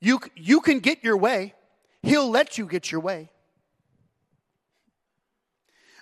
[0.00, 1.54] You, you can get your way,
[2.02, 3.30] He'll let you get your way.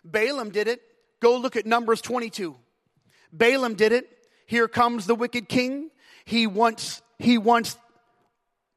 [0.04, 0.80] Balaam did it.
[1.20, 2.56] Go look at Numbers 22.
[3.32, 4.08] Balaam did it.
[4.46, 5.90] Here comes the wicked king.
[6.24, 7.76] He wants, he wants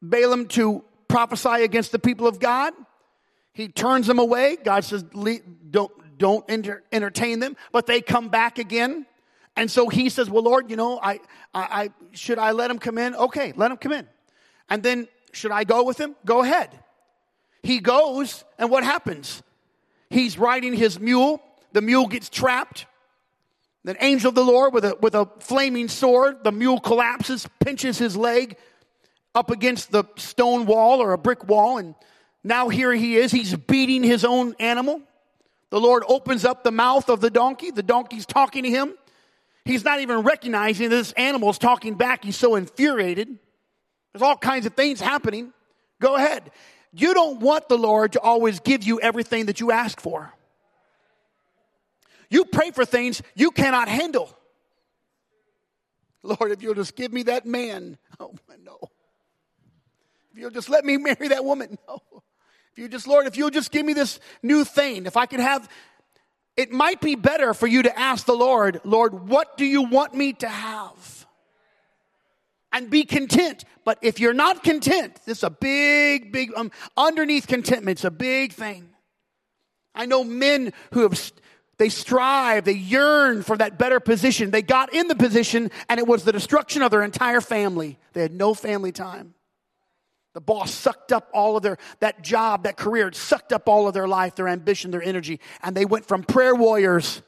[0.02, 2.74] Balaam to prophesy against the people of God.
[3.54, 4.58] He turns them away.
[4.64, 9.06] God says, don't, don't enter, entertain them, but they come back again.
[9.56, 11.20] And so he says, well, Lord, you know, I,
[11.54, 13.14] I, I, should I let him come in?
[13.16, 14.08] Okay, let him come in.
[14.70, 16.16] And then should I go with him?
[16.26, 16.70] Go ahead.
[17.62, 19.44] He goes, and what happens?
[20.10, 21.42] He's riding his mule.
[21.74, 22.86] The mule gets trapped.
[23.84, 27.98] Then angel of the Lord with a, with a flaming sword, the mule collapses, pinches
[27.98, 28.58] his leg,
[29.34, 31.96] up against the stone wall or a brick wall, and
[32.44, 33.32] now here he is.
[33.32, 35.02] He's beating his own animal.
[35.70, 37.72] The Lord opens up the mouth of the donkey.
[37.72, 38.94] The donkey's talking to him.
[39.64, 42.24] He's not even recognizing this animal's talking back.
[42.24, 43.38] He's so infuriated.
[44.12, 45.54] There's all kinds of things happening.
[46.02, 46.52] Go ahead.
[46.94, 50.34] You don't want the Lord to always give you everything that you ask for.
[52.30, 54.36] You pray for things you cannot handle.
[56.24, 57.98] Lord, if you'll just give me that man.
[58.20, 58.78] Oh, no.
[60.32, 61.78] If you'll just let me marry that woman.
[61.88, 62.02] No.
[62.72, 65.42] If you just, Lord, if you'll just give me this new thing, if I could
[65.42, 65.70] have,
[66.56, 70.14] it might be better for you to ask the Lord, Lord, what do you want
[70.14, 71.26] me to have?
[72.72, 73.66] And be content.
[73.84, 78.12] But if you're not content, this is a big, big, um, underneath contentment, it's a
[78.12, 78.90] big thing.
[79.94, 81.32] I know men who have,
[81.78, 84.52] they strive, they yearn for that better position.
[84.52, 88.00] They got in the position and it was the destruction of their entire family.
[88.14, 89.34] They had no family time.
[90.34, 93.94] The boss sucked up all of their, that job, that career, sucked up all of
[93.94, 95.40] their life, their ambition, their energy.
[95.62, 97.22] And they went from prayer warriors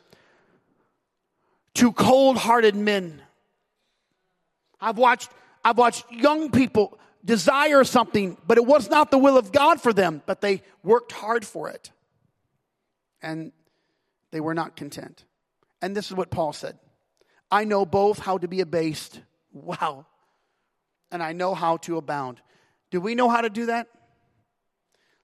[1.76, 3.22] to cold hearted men.
[4.80, 5.30] I've watched,
[5.66, 9.94] I've watched young people desire something, but it was not the will of God for
[9.94, 11.92] them, but they worked hard for it.
[13.22, 13.52] And
[14.32, 15.24] they were not content.
[15.82, 16.78] And this is what Paul said
[17.52, 19.20] I know both how to be abased,
[19.54, 20.06] wow,
[21.12, 22.42] and I know how to abound.
[22.94, 23.88] Do we know how to do that?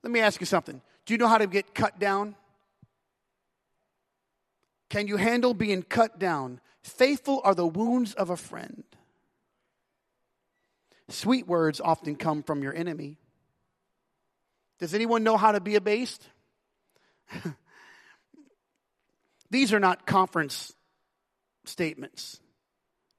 [0.02, 0.82] Let me ask you something.
[1.06, 2.36] Do you know how to get cut down?
[4.90, 6.62] Can you handle being cut down?
[6.82, 8.86] Faithful are the wounds of a friend.
[11.10, 13.20] Sweet words often come from your enemy.
[14.80, 16.28] Does anyone know how to be abased?
[19.52, 20.74] These are not conference
[21.66, 22.40] statements.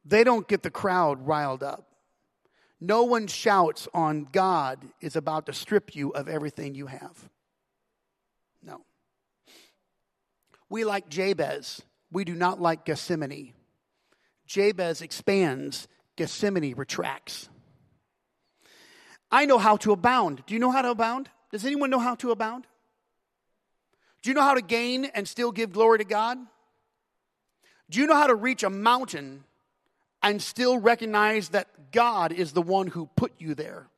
[0.04, 1.89] They don't get the crowd riled up.
[2.80, 7.28] No one shouts on God is about to strip you of everything you have.
[8.62, 8.80] No.
[10.70, 11.82] We like Jabez.
[12.10, 13.52] We do not like Gethsemane.
[14.46, 17.48] Jabez expands, Gethsemane retracts.
[19.30, 20.42] I know how to abound.
[20.46, 21.28] Do you know how to abound?
[21.52, 22.66] Does anyone know how to abound?
[24.22, 26.38] Do you know how to gain and still give glory to God?
[27.88, 29.44] Do you know how to reach a mountain
[30.22, 33.88] and still recognize that God is the one who put you there.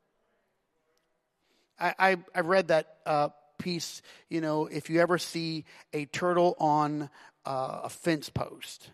[1.79, 6.57] I, I, I read that uh, piece, you know, if you ever see a turtle
[6.59, 7.11] on
[7.45, 8.91] uh, a fence post,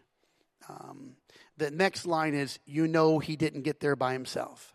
[0.68, 1.16] um,
[1.56, 4.74] the next line is, you know, he didn't get there by himself.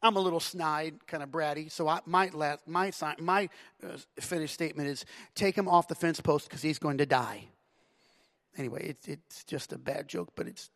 [0.00, 3.48] I'm a little snide, kind of bratty, so I, my last, my my
[3.82, 7.48] uh, finished statement is, take him off the fence post because he's going to die.
[8.56, 10.70] Anyway, it, it's just a bad joke, but it's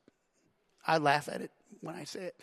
[0.84, 2.36] I laugh at it when I say it.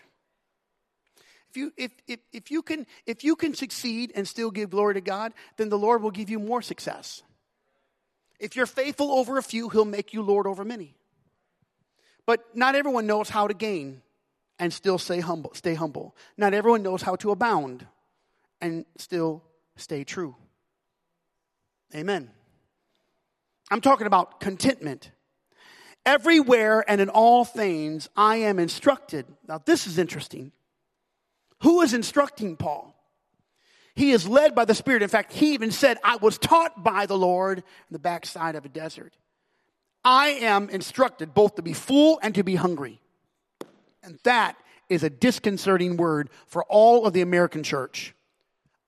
[1.50, 4.94] If you, if, if, if, you can, if you can succeed and still give glory
[4.94, 7.24] to God, then the Lord will give you more success.
[8.40, 10.96] If you're faithful over a few, He'll make you Lord over many.
[12.26, 14.02] But not everyone knows how to gain
[14.60, 15.54] and still stay humble.
[15.56, 16.16] Stay humble.
[16.38, 17.88] Not everyone knows how to abound
[18.62, 19.44] and still
[19.76, 20.36] stay true.
[21.96, 22.30] Amen.
[23.72, 25.10] I'm talking about contentment
[26.06, 29.26] Everywhere and in all things I am instructed.
[29.48, 30.52] Now, this is interesting.
[31.62, 32.96] Who is instructing Paul?
[33.96, 35.04] He is led by the Spirit.
[35.04, 38.64] In fact, he even said, I was taught by the Lord in the backside of
[38.64, 39.14] a desert.
[40.06, 43.02] I am instructed both to be full and to be hungry.
[44.02, 44.56] And that
[44.88, 48.14] is a disconcerting word for all of the American church.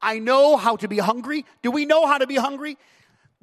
[0.01, 1.45] I know how to be hungry.
[1.61, 2.77] Do we know how to be hungry?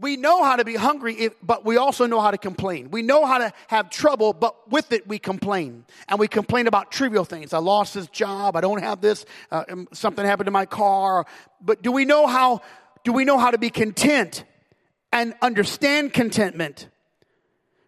[0.01, 2.91] We know how to be hungry, but we also know how to complain.
[2.91, 5.85] We know how to have trouble, but with it we complain.
[6.09, 7.53] And we complain about trivial things.
[7.53, 8.55] I lost this job.
[8.55, 9.27] I don't have this.
[9.51, 11.27] Uh, um, something happened to my car.
[11.61, 12.63] But do we know how,
[13.03, 14.45] do we know how to be content
[15.13, 16.89] and understand contentment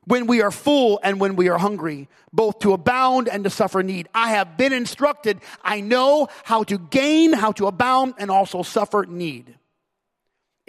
[0.05, 3.85] when we are full and when we are hungry, both to abound and to suffer
[3.85, 4.09] need?
[4.13, 5.39] I have been instructed.
[5.63, 9.55] I know how to gain, how to abound, and also suffer need.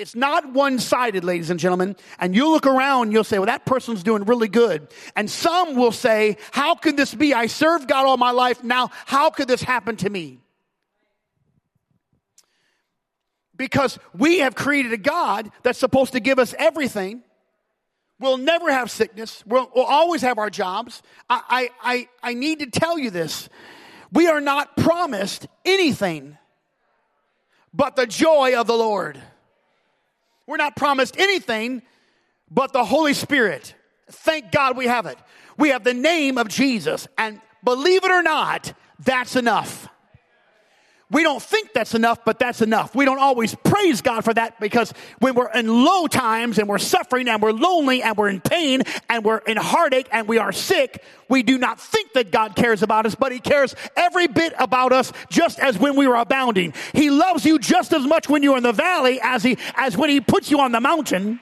[0.02, 1.96] It's not one sided, ladies and gentlemen.
[2.18, 4.88] And you look around, you'll say, well, that person's doing really good.
[5.16, 7.36] And some will say, how could this be?
[7.36, 8.64] I served God all my life.
[8.64, 10.40] Now, how could this happen to me?
[13.56, 17.22] Because we have created a God that's supposed to give us everything.
[18.20, 19.44] We'll never have sickness.
[19.46, 21.04] We'll, we'll always have our jobs.
[21.30, 21.94] I, I,
[22.24, 23.50] I, I need to tell you this.
[24.12, 26.40] We are not promised anything
[27.72, 29.22] but the joy of the Lord.
[30.52, 31.82] We're not promised anything
[32.50, 33.74] but the Holy Spirit.
[34.10, 35.18] Thank God we have it.
[35.58, 39.88] We have the name of Jesus, and believe it or not, that's enough.
[41.12, 42.96] We don't think that's enough, but that's enough.
[42.96, 46.78] We don't always praise God for that because when we're in low times and we're
[46.78, 50.54] suffering and we're lonely and we're in pain and we're in heartache and we are
[50.54, 54.54] sick, we do not think that God cares about us, but He cares every bit
[54.58, 56.74] about us just as when we were abounding.
[56.94, 60.10] He loves you just as much when you're in the valley as He, as when
[60.10, 61.42] He puts you on the mountain.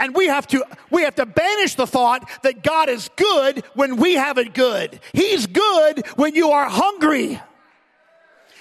[0.00, 3.96] And we have to, we have to banish the thought that God is good when
[3.96, 4.98] we have it good.
[5.12, 7.40] He's good when you are hungry.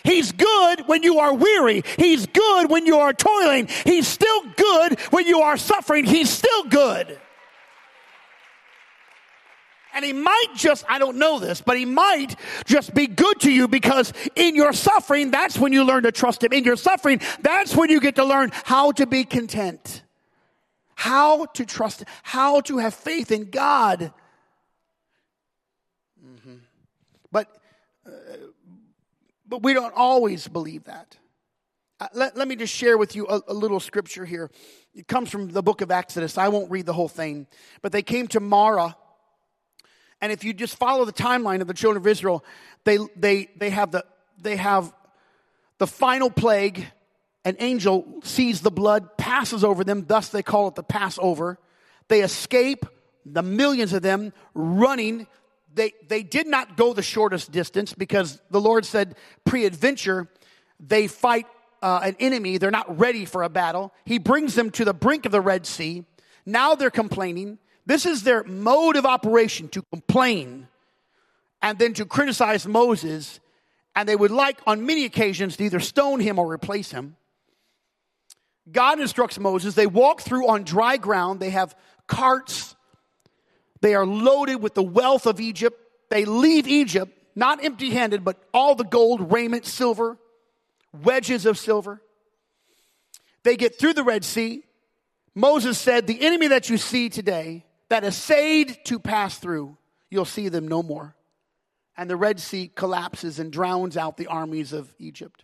[0.08, 1.84] He's good when you are weary.
[1.98, 3.68] He's good when you are toiling.
[3.84, 6.06] He's still good when you are suffering.
[6.06, 7.20] He's still good.
[9.94, 12.36] And he might just, I don't know this, but he might
[12.66, 16.44] just be good to you because in your suffering, that's when you learn to trust
[16.44, 16.54] him.
[16.54, 20.04] In your suffering, that's when you get to learn how to be content
[20.98, 24.12] how to trust, how to have faith in God.
[26.26, 26.56] Mm-hmm.
[27.32, 27.56] But,
[28.04, 28.10] uh,
[29.48, 31.18] but we don't always believe that.
[32.00, 34.52] Uh, let, let me just share with you a, a little scripture here.
[34.94, 36.38] It comes from the book of Exodus.
[36.38, 37.48] I won't read the whole thing.
[37.82, 38.96] But they came to Mara.
[40.22, 42.44] And if you just follow the timeline of the children of Israel,
[42.84, 44.06] they, they, they, have, the,
[44.40, 44.94] they have
[45.80, 46.86] the final plague
[47.48, 51.58] an angel sees the blood, passes over them, thus they call it the Passover.
[52.10, 52.86] They escape,
[53.26, 55.28] the millions of them running.
[55.78, 59.16] They, they did not go the shortest distance because the Lord said
[59.46, 60.28] pre adventure,
[60.80, 61.46] they fight
[61.82, 62.58] uh, an enemy.
[62.58, 63.94] They're not ready for a battle.
[64.04, 66.04] He brings them to the brink of the Red Sea.
[66.46, 67.60] Now they're complaining.
[67.86, 70.68] This is their mode of operation to complain
[71.62, 73.40] and then to criticize Moses.
[73.96, 77.16] And they would like, on many occasions, to either stone him or replace him.
[78.72, 79.76] God instructs Moses.
[79.76, 81.40] They walk through on dry ground.
[81.40, 81.76] They have
[82.08, 82.76] carts.
[83.82, 85.80] They are loaded with the wealth of Egypt.
[86.10, 90.18] They leave Egypt, not empty handed, but all the gold, raiment, silver,
[91.04, 92.02] wedges of silver.
[93.44, 94.64] They get through the Red Sea.
[95.36, 99.78] Moses said, The enemy that you see today, that essayed to pass through,
[100.10, 101.16] you'll see them no more.
[101.96, 105.44] And the Red Sea collapses and drowns out the armies of Egypt.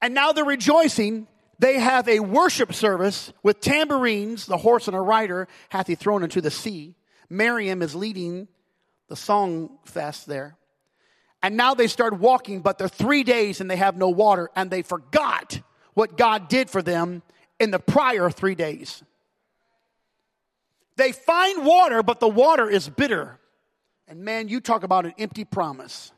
[0.00, 1.26] And now they're rejoicing
[1.58, 6.22] they have a worship service with tambourines, the horse and a rider hath he thrown
[6.22, 6.94] into the sea.
[7.28, 8.48] Miriam is leading
[9.08, 10.56] the song fest there.
[11.42, 14.70] And now they start walking, but they're three days and they have no water, and
[14.70, 15.60] they forgot
[15.94, 17.22] what God did for them
[17.58, 19.02] in the prior three days.
[20.96, 23.38] They find water, but the water is bitter.
[24.08, 26.12] And man, you talk about an empty promise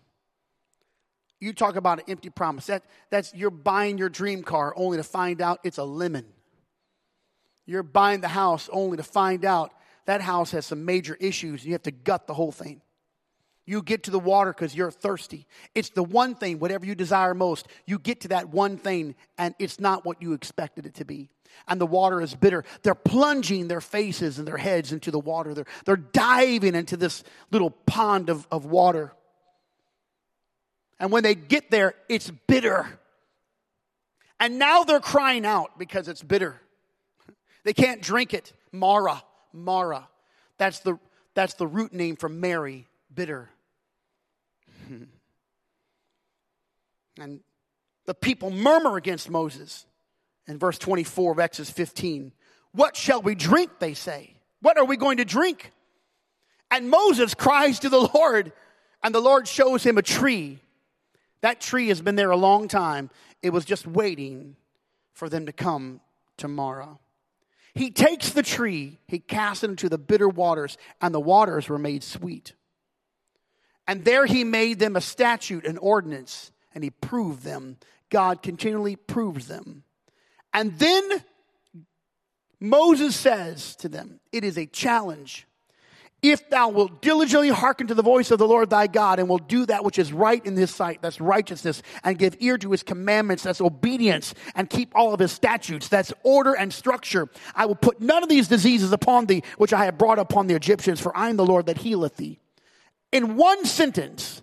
[1.41, 2.66] you talk about an empty promise.
[2.66, 6.26] That, that's you're buying your dream car only to find out it's a lemon.
[7.66, 9.72] You're buying the house only to find out
[10.07, 11.64] that house has some major issues.
[11.64, 12.82] You have to gut the whole thing.
[13.64, 15.47] You get to the water because you're thirsty.
[15.74, 19.55] It's the one thing, whatever you desire most, you get to that one thing and
[19.59, 21.28] it's not what you expected it to be.
[21.68, 22.64] And the water is bitter.
[22.82, 25.55] They're plunging their faces and their heads into the water.
[25.55, 27.22] They're, they're diving into this
[27.53, 29.12] little pond of, of water.
[31.01, 32.87] And when they get there, it's bitter.
[34.39, 36.61] And now they're crying out because it's bitter.
[37.65, 38.53] They can't drink it.
[38.71, 39.23] Mara,
[39.53, 40.07] Mara.
[40.59, 40.99] That's the,
[41.35, 43.49] that's the root name for Mary, bitter.
[47.19, 47.41] and
[48.05, 49.87] the people murmur against Moses
[50.47, 52.33] in verse 24 of Exodus 15.
[52.73, 54.35] What shall we drink, they say?
[54.61, 55.73] What are we going to drink?
[56.71, 58.53] And Moses cries to the Lord,
[59.03, 60.61] and the Lord shows him a tree
[61.43, 63.11] that tree has been there a long time.
[63.43, 64.57] It was just waiting
[65.12, 66.01] for them to come
[66.36, 66.99] tomorrow.
[67.74, 71.78] He takes the tree, he casts it into the bitter waters, and the waters were
[71.78, 72.55] made sweet.
[73.86, 77.78] And there he made them a statute, an ordinance, and he proved them.
[78.09, 79.84] God continually proves them.
[80.53, 81.24] And then
[82.59, 85.47] Moses says to them, It is a challenge
[86.23, 89.39] if thou wilt diligently hearken to the voice of the Lord thy God and will
[89.39, 92.83] do that which is right in his sight, that's righteousness, and give ear to his
[92.83, 97.29] commandments, that's obedience, and keep all of his statutes, that's order and structure.
[97.55, 100.55] I will put none of these diseases upon thee, which I have brought upon the
[100.55, 102.39] Egyptians, for I am the Lord that healeth thee.
[103.12, 104.43] In one sentence,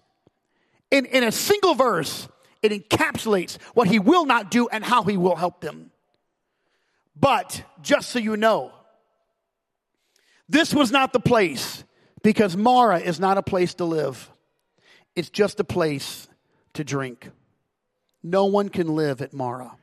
[0.90, 2.28] in, in a single verse,
[2.64, 5.92] it encapsulates what he will not do and how he will help them.
[7.16, 8.72] But just so you know,
[10.50, 11.84] this was not the place
[12.24, 14.30] because Mara is not a place to live.
[15.16, 16.28] It's just a place
[16.74, 17.30] to drink.
[18.24, 19.76] No one can live at Mara.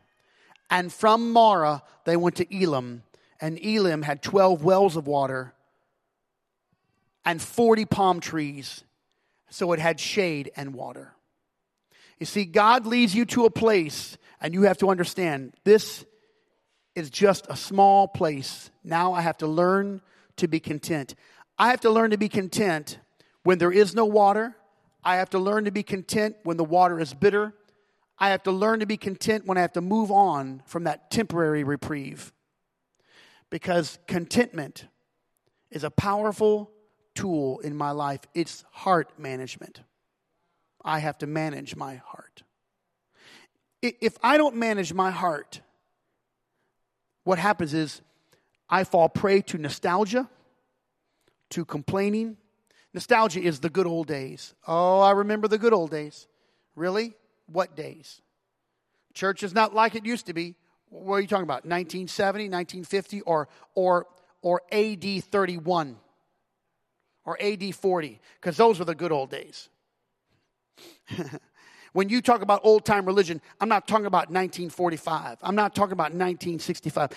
[0.70, 3.02] And from Mara, they went to Elim,
[3.40, 5.54] and Elim had 12 wells of water
[7.24, 8.84] and 40 palm trees,
[9.48, 11.14] so it had shade and water.
[12.18, 16.04] You see, God leads you to a place, and you have to understand this
[16.94, 18.70] is just a small place.
[18.82, 20.00] Now I have to learn
[20.36, 21.14] to be content.
[21.58, 22.98] I have to learn to be content
[23.42, 24.56] when there is no water.
[25.04, 27.54] I have to learn to be content when the water is bitter.
[28.18, 31.10] I have to learn to be content when I have to move on from that
[31.10, 32.32] temporary reprieve.
[33.50, 34.86] Because contentment
[35.70, 36.70] is a powerful
[37.14, 38.20] tool in my life.
[38.34, 39.80] It's heart management.
[40.84, 42.42] I have to manage my heart.
[43.82, 45.60] If I don't manage my heart,
[47.24, 48.00] what happens is
[48.68, 50.28] I fall prey to nostalgia,
[51.50, 52.36] to complaining.
[52.92, 54.54] Nostalgia is the good old days.
[54.66, 56.26] Oh, I remember the good old days.
[56.76, 57.14] Really?
[57.46, 58.20] What days?
[59.12, 60.54] Church is not like it used to be.
[60.88, 61.64] What are you talking about?
[61.64, 64.06] 1970, 1950, or, or,
[64.42, 65.96] or AD 31?
[67.24, 68.20] Or AD 40?
[68.40, 69.68] Because those were the good old days.
[71.92, 75.38] when you talk about old time religion, I'm not talking about 1945.
[75.42, 77.10] I'm not talking about 1965.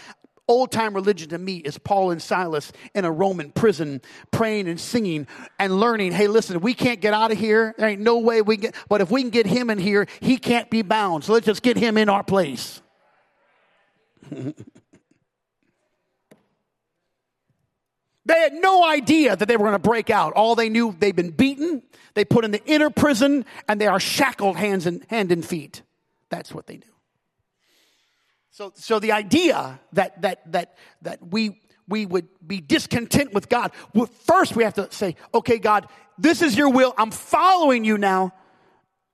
[0.48, 4.80] Old time religion to me is Paul and Silas in a Roman prison praying and
[4.80, 5.28] singing
[5.60, 6.14] and learning.
[6.14, 7.76] Hey, listen, we can't get out of here.
[7.78, 10.08] There ain't no way we can get, but if we can get him in here,
[10.22, 11.26] he can't be bound.
[11.26, 12.82] So let's just get him in our place.
[18.28, 20.34] They had no idea that they were going to break out.
[20.34, 21.82] All they knew, they've been beaten,
[22.14, 25.82] they put in the inner prison, and they are shackled hands and hand and feet.
[26.30, 26.97] That's what they knew.
[28.58, 33.72] So, so the idea that that that that we we would be discontent with God.
[33.94, 35.86] Well, first, we have to say, okay, God,
[36.18, 36.92] this is your will.
[36.98, 38.34] I'm following you now.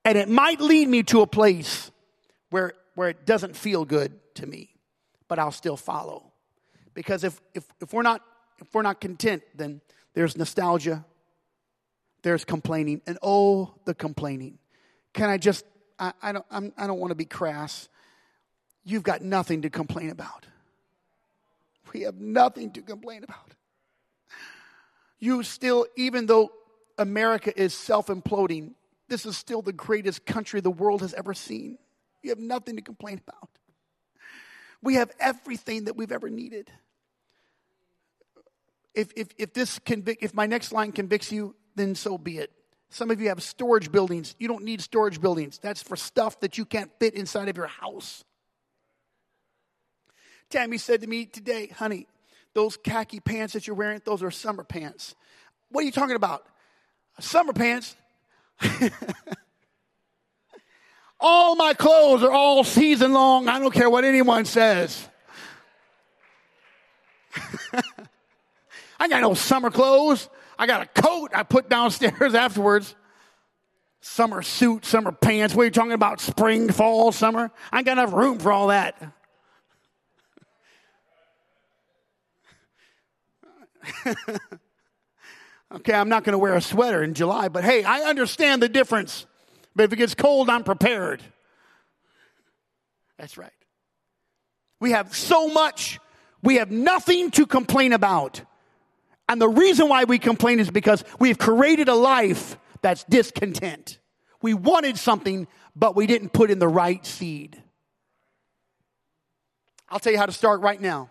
[0.02, 1.90] And it might lead me to a place
[2.48, 4.70] where, where it doesn't feel good to me,
[5.28, 6.32] but I'll still follow.
[6.94, 8.22] Because if, if, if we're not
[8.62, 9.82] if we're not content, then
[10.14, 11.04] there's nostalgia,
[12.22, 14.58] there's complaining, and oh, the complaining.
[15.12, 15.66] Can I just,
[15.98, 17.90] I, I don't, I'm, I don't want to be crass.
[18.84, 20.46] You've got nothing to complain about.
[21.92, 23.54] We have nothing to complain about.
[25.18, 26.50] You still, even though
[26.98, 28.72] America is self imploding,
[29.08, 31.78] this is still the greatest country the world has ever seen.
[32.22, 33.48] You have nothing to complain about.
[34.82, 36.70] We have everything that we've ever needed
[38.94, 42.50] if, if, if this convict, if my next line convicts you, then so be it.
[42.90, 44.36] Some of you have storage buildings.
[44.38, 45.58] You don't need storage buildings.
[45.58, 48.24] That's for stuff that you can't fit inside of your house.
[50.54, 52.06] Tammy said to me today, honey,
[52.54, 55.16] those khaki pants that you're wearing, those are summer pants.
[55.70, 56.46] What are you talking about?
[57.18, 57.96] Summer pants?
[61.20, 63.48] all my clothes are all season long.
[63.48, 65.08] I don't care what anyone says.
[69.00, 70.28] I got no summer clothes.
[70.56, 72.94] I got a coat I put downstairs afterwards.
[74.00, 75.52] Summer suit, summer pants.
[75.52, 76.20] What are you talking about?
[76.20, 77.50] Spring, fall, summer?
[77.72, 79.02] I ain't got enough room for all that.
[85.74, 88.68] okay, I'm not going to wear a sweater in July, but hey, I understand the
[88.68, 89.26] difference.
[89.76, 91.22] But if it gets cold, I'm prepared.
[93.18, 93.50] That's right.
[94.80, 95.98] We have so much,
[96.42, 98.42] we have nothing to complain about.
[99.28, 103.98] And the reason why we complain is because we've created a life that's discontent.
[104.42, 107.62] We wanted something, but we didn't put in the right seed.
[109.88, 111.08] I'll tell you how to start right now.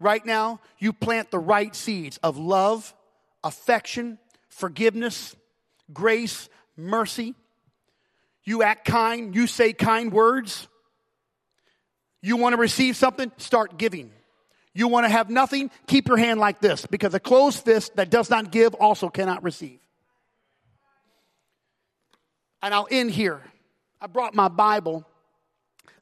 [0.00, 2.94] Right now, you plant the right seeds of love,
[3.42, 4.18] affection,
[4.48, 5.34] forgiveness,
[5.92, 7.34] grace, mercy.
[8.44, 10.68] You act kind, you say kind words.
[12.20, 13.30] You want to receive something?
[13.36, 14.10] Start giving.
[14.74, 15.70] You want to have nothing?
[15.86, 19.44] Keep your hand like this because a closed fist that does not give also cannot
[19.44, 19.78] receive.
[22.60, 23.40] And I'll end here.
[24.00, 25.06] I brought my Bible.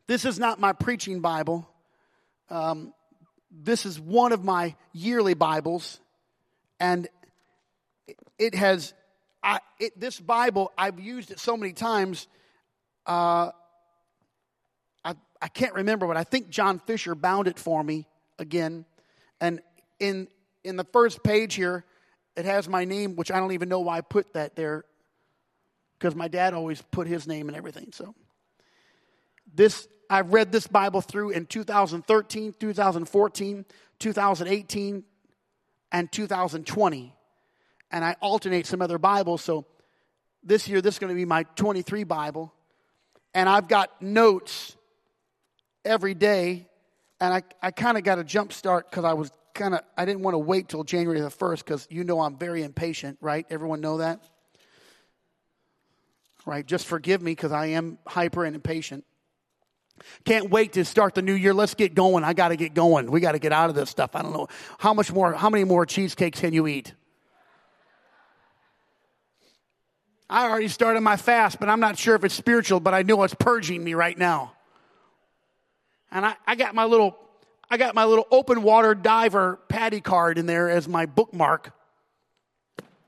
[0.07, 1.69] This is not my preaching Bible.
[2.51, 2.95] Um,
[3.53, 6.01] this is one of my yearly Bibles.
[6.81, 7.09] And
[8.39, 8.95] it has,
[9.43, 12.27] I, it, this Bible, I've used it so many times.
[13.07, 13.51] Uh,
[15.05, 18.07] I, I can't remember, but I think John Fisher bound it for me
[18.39, 18.85] again.
[19.41, 19.61] And
[20.01, 20.29] in,
[20.65, 21.85] in the first page here,
[22.37, 24.85] it has my name, which I don't even know why I put that there,
[25.99, 27.91] because my dad always put his name and everything.
[27.93, 28.15] So
[29.55, 33.65] this I've read this Bible through in 2013, 2014,
[33.99, 35.05] 2018,
[35.91, 37.15] and 2020.
[37.91, 39.43] And I alternate some other Bibles.
[39.43, 39.65] So
[40.45, 42.53] this year, this is going to be my 23 Bible.
[43.33, 44.77] And I've got notes
[45.83, 46.69] every day
[47.19, 50.05] and I, I kind of got a jump start because I was kind of, I
[50.05, 53.47] didn't want to wait till January the 1st because you know I'm very impatient, right?
[53.49, 54.21] Everyone know that?
[56.45, 56.67] Right?
[56.67, 59.07] Just forgive me because I am hyper and impatient.
[60.25, 61.55] Can't wait to start the new year.
[61.55, 62.25] Let's get going.
[62.25, 63.11] I got to get going.
[63.11, 64.15] We got to get out of this stuff.
[64.15, 64.49] I don't know
[64.79, 66.93] how much more, how many more cheesecakes can you eat?
[70.33, 73.23] I already started my fast, but I'm not sure if it's spiritual, but I know
[73.23, 74.55] it's purging me right now.
[76.11, 77.19] And I, I got my little,
[77.69, 81.73] I got my little open water diver PADI card in there as my bookmark.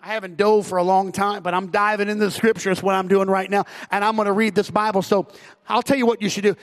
[0.02, 3.08] I haven't dove for a long time, but I'm diving into the scriptures, what I'm
[3.08, 5.00] doing right now, and I'm going to read this Bible.
[5.00, 5.26] So
[5.66, 6.56] I'll tell you what you should do.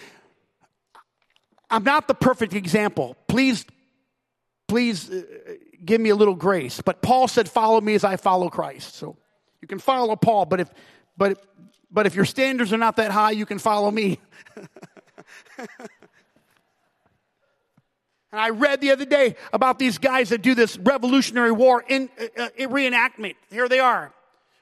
[1.71, 3.15] I'm not the perfect example.
[3.27, 3.65] Please,
[4.67, 5.23] please uh,
[5.83, 6.81] give me a little grace.
[6.81, 8.95] But Paul said, follow me as I follow Christ.
[8.95, 9.17] So
[9.61, 10.69] you can follow Paul, but if,
[11.17, 11.43] but,
[11.89, 14.19] but if your standards are not that high, you can follow me.
[18.31, 22.09] And I read the other day about these guys that do this Revolutionary War in,
[22.19, 23.35] uh, uh, reenactment.
[23.49, 24.13] Here they are.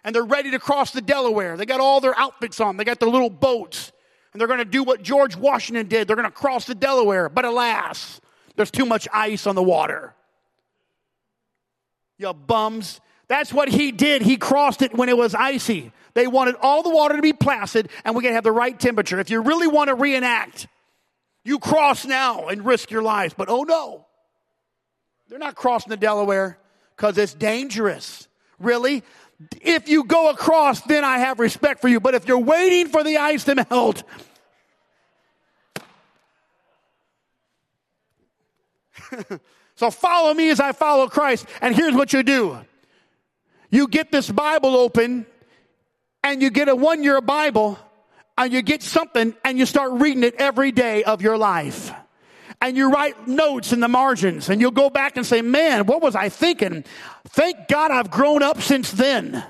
[0.04, 1.56] And they're ready to cross the Delaware.
[1.56, 2.78] They got all their outfits on.
[2.78, 3.92] They got their little boats.
[4.32, 6.08] And they're going to do what George Washington did.
[6.08, 7.30] They're going to cross the Delaware.
[7.30, 8.22] But alas,
[8.56, 10.14] there's too much ice on the water.
[12.18, 13.00] You bums.
[13.28, 14.22] That's what he did.
[14.22, 15.92] He crossed it when it was icy.
[16.14, 19.20] They wanted all the water to be placid and we can have the right temperature.
[19.20, 20.68] If you really want to reenact,
[21.44, 23.34] you cross now and risk your lives.
[23.36, 24.06] But oh no,
[25.30, 26.58] they're not crossing the Delaware
[26.96, 28.28] because it's dangerous.
[28.60, 29.04] Really?
[29.62, 32.00] If you go across, then I have respect for you.
[32.00, 34.04] But if you're waiting for the ice to melt,
[39.76, 41.46] so follow me as I follow Christ.
[41.62, 42.60] And here's what you do
[43.70, 45.26] you get this Bible open
[46.24, 47.78] and you get a one year Bible
[48.38, 51.92] and you get something and you start reading it every day of your life.
[52.62, 56.02] And you write notes in the margins and you'll go back and say, man, what
[56.02, 56.84] was I thinking?
[57.30, 59.44] Thank God I've grown up since then.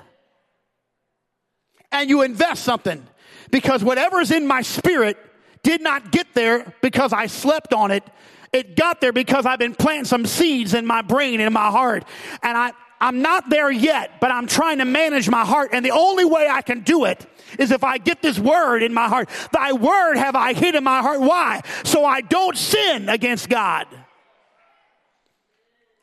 [1.90, 3.04] And you invest something
[3.50, 5.16] because whatever's in my spirit
[5.62, 8.04] did not get there because I slept on it.
[8.52, 12.04] It got there because I've been planting some seeds in my brain in my heart.
[12.42, 15.70] And I, I'm not there yet, but I'm trying to manage my heart.
[15.72, 17.26] And the only way I can do it
[17.58, 19.30] is if I get this word in my heart.
[19.52, 21.20] Thy word have I hid in my heart.
[21.20, 21.62] Why?
[21.84, 23.86] So I don't sin against God.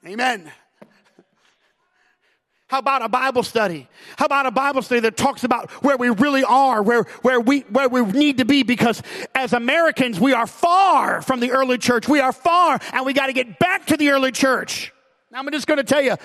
[0.05, 0.51] Amen.
[2.67, 3.87] How about a Bible study?
[4.17, 7.61] How about a Bible study that talks about where we really are, where, where we,
[7.61, 8.63] where we need to be?
[8.63, 9.01] Because
[9.33, 12.09] as Americans, we are far from the early church.
[12.09, 14.91] We are far and we got to get back to the early church.
[15.37, 16.15] I'm just going to tell you,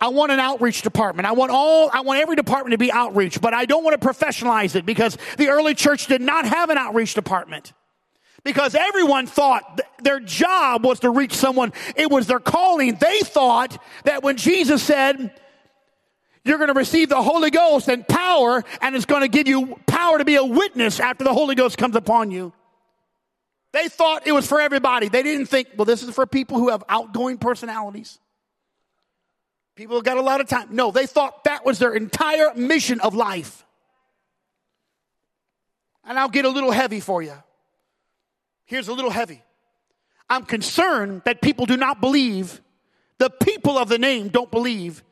[0.00, 1.26] I want an outreach department.
[1.26, 4.06] I want all, I want every department to be outreach, but I don't want to
[4.06, 7.72] professionalize it because the early church did not have an outreach department.
[8.44, 11.72] Because everyone thought th- their job was to reach someone.
[11.96, 12.94] It was their calling.
[12.94, 15.34] They thought that when Jesus said,
[16.44, 19.80] you're going to receive the Holy Ghost and power, and it's going to give you
[19.86, 22.52] power to be a witness after the Holy Ghost comes upon you.
[23.72, 25.08] They thought it was for everybody.
[25.08, 28.20] They didn't think, well, this is for people who have outgoing personalities.
[29.80, 30.68] People got a lot of time.
[30.72, 33.64] No, they thought that was their entire mission of life.
[36.04, 37.32] And I'll get a little heavy for you.
[38.66, 39.42] Here's a little heavy.
[40.28, 42.60] I'm concerned that people do not believe,
[43.16, 45.02] the people of the name don't believe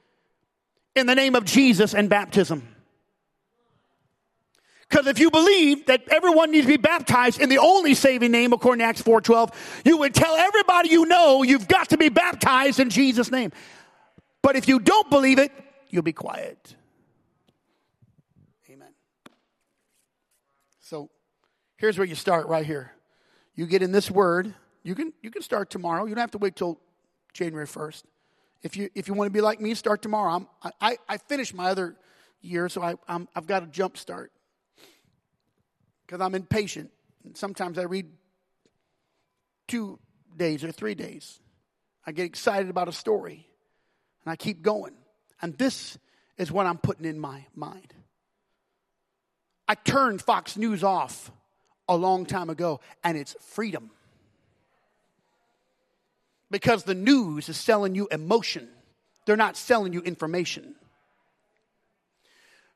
[0.94, 2.68] in the name of Jesus and baptism.
[4.86, 8.52] Because if you believe that everyone needs to be baptized in the only saving name
[8.52, 9.50] according to Acts 4:12,
[9.86, 13.50] you would tell everybody you know you've got to be baptized in Jesus' name.
[14.48, 15.52] But if you don't believe it,
[15.90, 16.74] you'll be quiet.
[18.70, 18.88] Amen.
[20.80, 21.10] So
[21.76, 22.90] here's where you start right here.
[23.56, 24.54] You get in this word.
[24.82, 26.06] You can you can start tomorrow.
[26.06, 26.80] You don't have to wait till
[27.34, 28.04] January 1st.
[28.62, 30.32] If you if you want to be like me, start tomorrow.
[30.32, 31.96] I'm, I I finished my other
[32.40, 34.32] year, so I I'm, I've got a jump start
[36.06, 36.90] because I'm impatient.
[37.22, 38.06] And sometimes I read
[39.66, 39.98] two
[40.34, 41.38] days or three days.
[42.06, 43.47] I get excited about a story.
[44.24, 44.94] And I keep going.
[45.40, 45.98] And this
[46.36, 47.94] is what I'm putting in my mind.
[49.66, 51.30] I turned Fox News off
[51.88, 53.90] a long time ago, and it's freedom.
[56.50, 58.68] Because the news is selling you emotion,
[59.26, 60.74] they're not selling you information.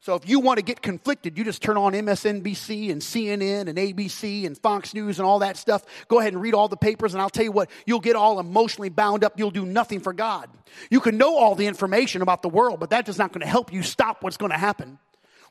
[0.03, 3.79] So if you want to get conflicted, you just turn on MSNBC and CNN and
[3.79, 5.85] ABC and Fox News and all that stuff.
[6.09, 8.41] Go ahead and read all the papers and I'll tell you what, you'll get all
[8.41, 9.39] emotionally bound up.
[9.39, 10.51] You'll do nothing for God.
[10.91, 13.47] You can know all the information about the world, but that is not going to
[13.47, 14.99] help you stop what's going to happen.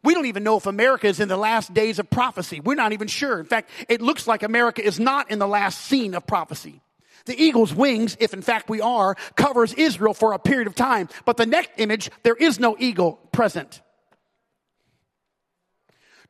[0.04, 2.60] We don't even know if America is in the last days of prophecy.
[2.60, 3.40] We're not even sure.
[3.40, 6.82] In fact, it looks like America is not in the last scene of prophecy.
[7.24, 11.08] The eagle's wings, if in fact we are, covers Israel for a period of time.
[11.24, 13.82] But the next image, there is no eagle present.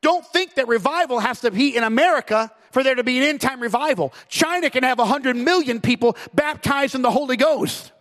[0.02, 3.40] Don't think that revival has to be in America for there to be an end
[3.40, 4.12] time revival.
[4.28, 7.92] China can have 100 million people baptized in the Holy Ghost.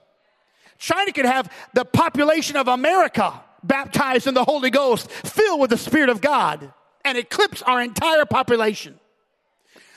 [0.78, 5.78] China can have the population of America baptized in the Holy Ghost, filled with the
[5.78, 6.74] Spirit of God,
[7.06, 9.00] and eclipse our entire population.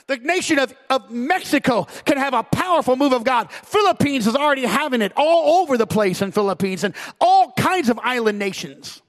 [0.06, 3.50] The nation of, of Mexico can have a powerful move of God.
[3.50, 7.98] Philippines is already having it all over the place in Philippines and all kinds of
[8.02, 9.00] island nations.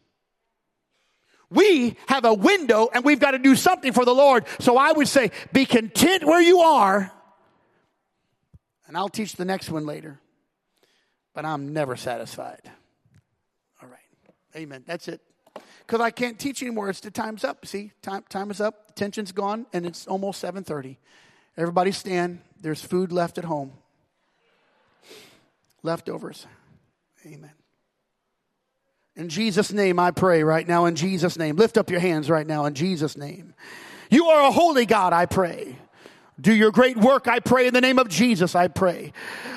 [1.55, 4.45] We have a window and we've got to do something for the Lord.
[4.59, 7.11] So I would say, be content where you are.
[8.87, 10.19] And I'll teach the next one later.
[11.33, 12.61] But I'm never satisfied.
[13.81, 13.99] All right.
[14.55, 14.83] Amen.
[14.85, 15.21] That's it.
[15.85, 16.89] Because I can't teach anymore.
[16.89, 17.65] It's the time's up.
[17.65, 18.95] See, time, time is up.
[18.95, 20.97] Tension's gone, and it's almost 7:30.
[21.57, 22.41] Everybody stand.
[22.59, 23.73] There's food left at home.
[25.83, 26.47] Leftovers.
[27.25, 27.51] Amen.
[29.15, 31.55] In Jesus' name, I pray right now, in Jesus' name.
[31.55, 33.53] Lift up your hands right now, in Jesus' name.
[34.09, 35.77] You are a holy God, I pray.
[36.39, 39.13] Do your great work, I pray, in the name of Jesus, I pray.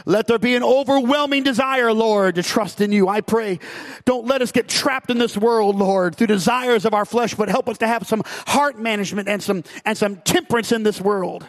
[0.07, 3.09] Let there be an overwhelming desire, Lord, to trust in you.
[3.09, 3.59] I pray.
[4.05, 7.49] Don't let us get trapped in this world, Lord, through desires of our flesh, but
[7.49, 11.45] help us to have some heart management and some, and some temperance in this world.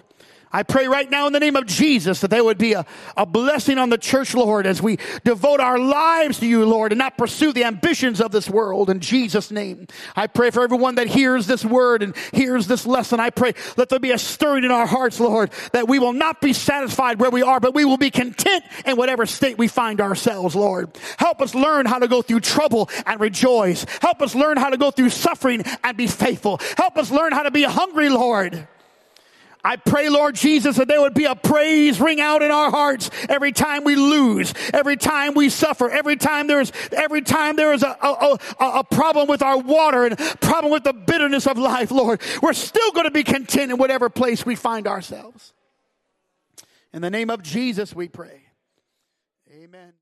[0.52, 2.84] I pray right now in the name of Jesus that there would be a,
[3.16, 6.98] a blessing on the church, Lord, as we devote our lives to you, Lord, and
[6.98, 9.88] not pursue the ambitions of this world in Jesus' name.
[10.16, 13.20] I pray for everyone that hears this word and hears this lesson.
[13.20, 16.42] I pray let there be a stirring in our hearts, Lord, that we will not
[16.42, 20.02] be satisfied where we are, but we will be content in whatever state we find
[20.02, 20.98] ourselves, Lord.
[21.18, 23.86] Help us learn how to go through trouble and rejoice.
[24.02, 26.60] Help us learn how to go through suffering and be faithful.
[26.76, 28.68] Help us learn how to be hungry, Lord.
[29.64, 33.10] I pray, Lord Jesus, that there would be a praise ring out in our hearts
[33.28, 37.84] every time we lose, every time we suffer, every time there's, every time there is
[37.84, 41.92] a, a, a, a problem with our water and problem with the bitterness of life,
[41.92, 42.22] Lord.
[42.42, 45.52] We're still going to be content in whatever place we find ourselves.
[46.94, 48.42] In the name of Jesus, we pray.
[49.52, 49.94] Amen.